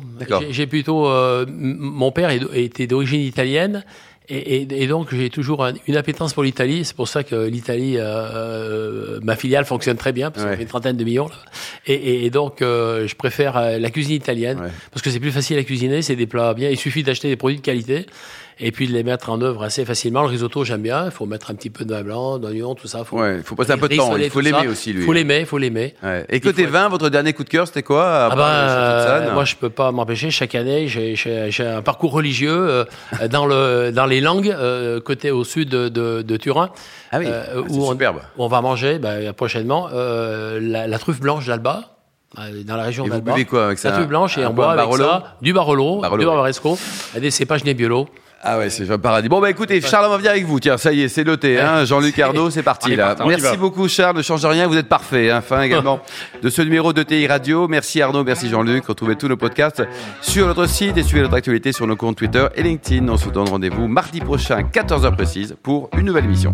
J'ai 0.50 0.66
plutôt 0.66 1.08
euh, 1.08 1.46
mon 1.50 2.12
père 2.12 2.30
était 2.54 2.88
d'origine 2.88 3.20
italienne 3.20 3.84
et, 4.30 4.84
et, 4.84 4.88
donc 4.88 5.14
j'ai 5.14 5.30
toujours 5.32 5.66
une 5.88 5.98
appétence 5.98 6.34
pour 6.34 6.44
l'Italie. 6.44 6.86
C'est 6.86 6.96
pour 6.96 7.08
ça 7.08 7.24
que 7.24 7.48
l'Italie, 7.48 7.98
euh, 7.98 8.04
euh, 8.04 9.20
ma 9.24 9.36
filiale 9.36 9.66
fonctionne 9.66 9.98
très 9.98 10.14
bien 10.14 10.30
parce 10.30 10.46
qu'on 10.46 10.56
fait 10.56 10.62
une 10.62 10.68
trentaine 10.68 10.98
de 10.98 11.04
millions. 11.04 11.28
Là. 11.28 11.36
Et, 11.88 12.26
et, 12.26 12.30
donc 12.30 12.62
euh, 12.62 13.08
je 13.08 13.16
préfère 13.16 13.58
euh, 13.58 13.80
la 13.80 13.90
cuisine 13.90 14.16
italienne 14.16 14.60
parce 14.92 15.02
que 15.02 15.10
c'est 15.10 15.20
plus 15.20 15.32
facile 15.32 15.58
à 15.58 15.64
cuisiner, 15.64 16.04
c'est 16.04 16.16
des 16.16 16.28
plats 16.28 16.54
bien. 16.54 16.70
Il 16.70 16.78
suffit 16.78 17.02
d'acheter 17.02 17.28
des 17.28 17.38
produits 17.38 17.58
de 17.58 17.64
qualité 17.64 18.06
et 18.60 18.72
puis 18.72 18.88
de 18.88 18.94
les 18.94 19.04
mettre 19.04 19.30
en 19.30 19.42
œuvre 19.42 19.64
assez 19.64 19.86
facilement. 19.86 20.22
Le 20.22 20.28
risotto, 20.28 20.64
j'aime 20.64 20.82
bien. 20.82 21.06
Il 21.06 21.12
faut 21.12 21.26
mettre 21.26 21.52
un 21.52 21.56
petit 21.56 21.70
peu 21.70 21.86
de 21.86 21.94
vin 21.94 22.04
blanc, 22.04 22.38
d'oignon, 22.38 22.76
tout 22.76 22.88
ça. 22.88 23.04
Faut, 23.04 23.20
ouais, 23.20 23.38
il 23.38 23.44
faut 23.44 23.56
passer 23.56 23.72
un 23.72 23.78
peu 23.78 23.88
de 23.88 23.96
temps. 23.96 24.16
Il 24.18 24.30
faut 24.30 24.42
l'aimer 24.42 24.68
aussi, 24.68 24.94
lui. 24.94 25.02
Il 25.02 25.06
faut 25.06 25.14
l'aimer, 25.14 25.40
il 25.40 25.46
faut 25.46 25.58
l'aimer. 25.58 25.96
Ouais. 26.04 26.26
Et 26.30 26.40
côté 26.40 26.66
vin, 26.66 26.90
votre 26.90 27.10
dernier 27.10 27.34
coup 27.34 27.44
de 27.44 27.50
cœur, 27.50 27.68
c'était 27.68 27.84
quoi 27.84 28.30
ah 28.32 28.36
bah, 28.36 29.32
Moi, 29.34 29.46
je 29.46 29.56
peux 29.56 29.70
pas 29.70 29.92
m'empêcher. 29.92 30.32
Chaque 30.32 30.56
année, 30.56 30.88
j'ai 30.88 31.66
un 31.66 31.82
parcours 31.82 32.12
religieux 32.12 32.50
euh, 32.52 32.86
dans, 33.30 33.46
le, 33.46 33.92
dans 33.92 34.06
les 34.06 34.22
langues, 34.22 34.50
euh, 34.50 35.00
côté 35.00 35.32
au 35.32 35.44
sud 35.44 35.70
de, 35.70 35.90
de, 35.90 36.22
de 36.22 36.38
Turin. 36.38 36.70
Ah 37.12 37.20
oui, 37.20 37.26
euh, 37.28 37.44
ah, 37.54 37.60
où, 37.70 37.84
on, 37.84 37.92
superbe. 37.92 38.20
où 38.38 38.44
on 38.44 38.48
va 38.48 38.62
manger 38.62 39.00
bah, 39.00 39.34
prochainement 39.36 39.90
euh, 39.94 40.60
la, 40.62 40.88
la, 40.88 41.00
truffe 41.00 41.20
blanche 41.20 41.46
d'Alba 41.48 41.96
dans 42.66 42.76
la 42.76 42.84
région 42.84 43.08
d'Alba. 43.08 43.32
Vous 43.32 43.36
buvez 43.36 43.46
quoi 43.46 43.66
avec 43.66 43.80
ça 43.80 43.90
La 43.90 43.96
truffe 43.96 44.08
blanche 44.08 44.38
et 44.38 44.46
on 44.46 44.54
boit 44.54 44.72
avec 44.72 44.94
ça 44.96 45.36
du 45.42 45.54
Barolo, 45.54 46.02
Barolo 46.02 46.22
du 46.22 46.28
Barbaresco, 46.28 46.78
des 47.20 47.32
cépages 47.32 47.64
Nebbiolo. 47.64 48.08
Ah 48.42 48.58
ouais, 48.58 48.70
c'est 48.70 48.90
un 48.90 48.98
paradis. 48.98 49.28
Bon 49.28 49.42
bah 49.42 49.50
écoutez, 49.50 49.82
Charles, 49.82 50.06
on 50.08 50.12
va 50.12 50.18
venir 50.18 50.32
avec 50.32 50.46
vous. 50.46 50.60
Tiens, 50.60 50.78
ça 50.78 50.94
y 50.94 51.02
est, 51.02 51.10
c'est 51.10 51.26
noté. 51.26 51.60
Hein. 51.60 51.84
Jean-Luc 51.84 52.18
Arnaud, 52.20 52.50
c'est 52.50 52.64
parti 52.64 52.96
là. 52.96 53.16
Merci 53.26 53.58
beaucoup 53.58 53.88
Charles, 53.88 54.18
ne 54.18 54.22
change 54.22 54.46
rien, 54.46 54.68
vous 54.68 54.78
êtes 54.78 54.88
parfait. 54.88 55.30
Hein. 55.30 55.42
Fin 55.42 55.62
également 55.64 56.00
de 56.42 56.50
ce 56.50 56.62
numéro 56.62 56.94
de 56.94 57.04
TI 57.04 57.28
Radio. 57.28 57.68
Merci 57.68 58.02
Arnaud, 58.02 58.24
merci 58.24 58.50
Jean-Luc. 58.50 58.86
Retrouvez 58.86 59.16
tous 59.16 59.28
nos 59.28 59.38
podcasts 59.38 59.84
sur 60.22 60.48
notre 60.48 60.68
site 60.68 60.98
et 60.98 61.04
suivez 61.04 61.22
notre 61.22 61.36
actualité 61.36 61.74
sur 61.74 61.86
nos 61.86 61.98
comptes 61.98 62.18
Twitter 62.18 62.48
et 62.56 62.64
LinkedIn. 62.64 63.08
On 63.10 63.18
se 63.18 63.30
donne 63.30 63.50
rendez-vous 63.50 63.88
mardi 63.88 64.22
prochain, 64.22 64.62
14h 64.62 65.16
précise, 65.16 65.56
pour 65.62 65.90
une 65.98 66.06
nouvelle 66.06 66.26
émission. 66.26 66.54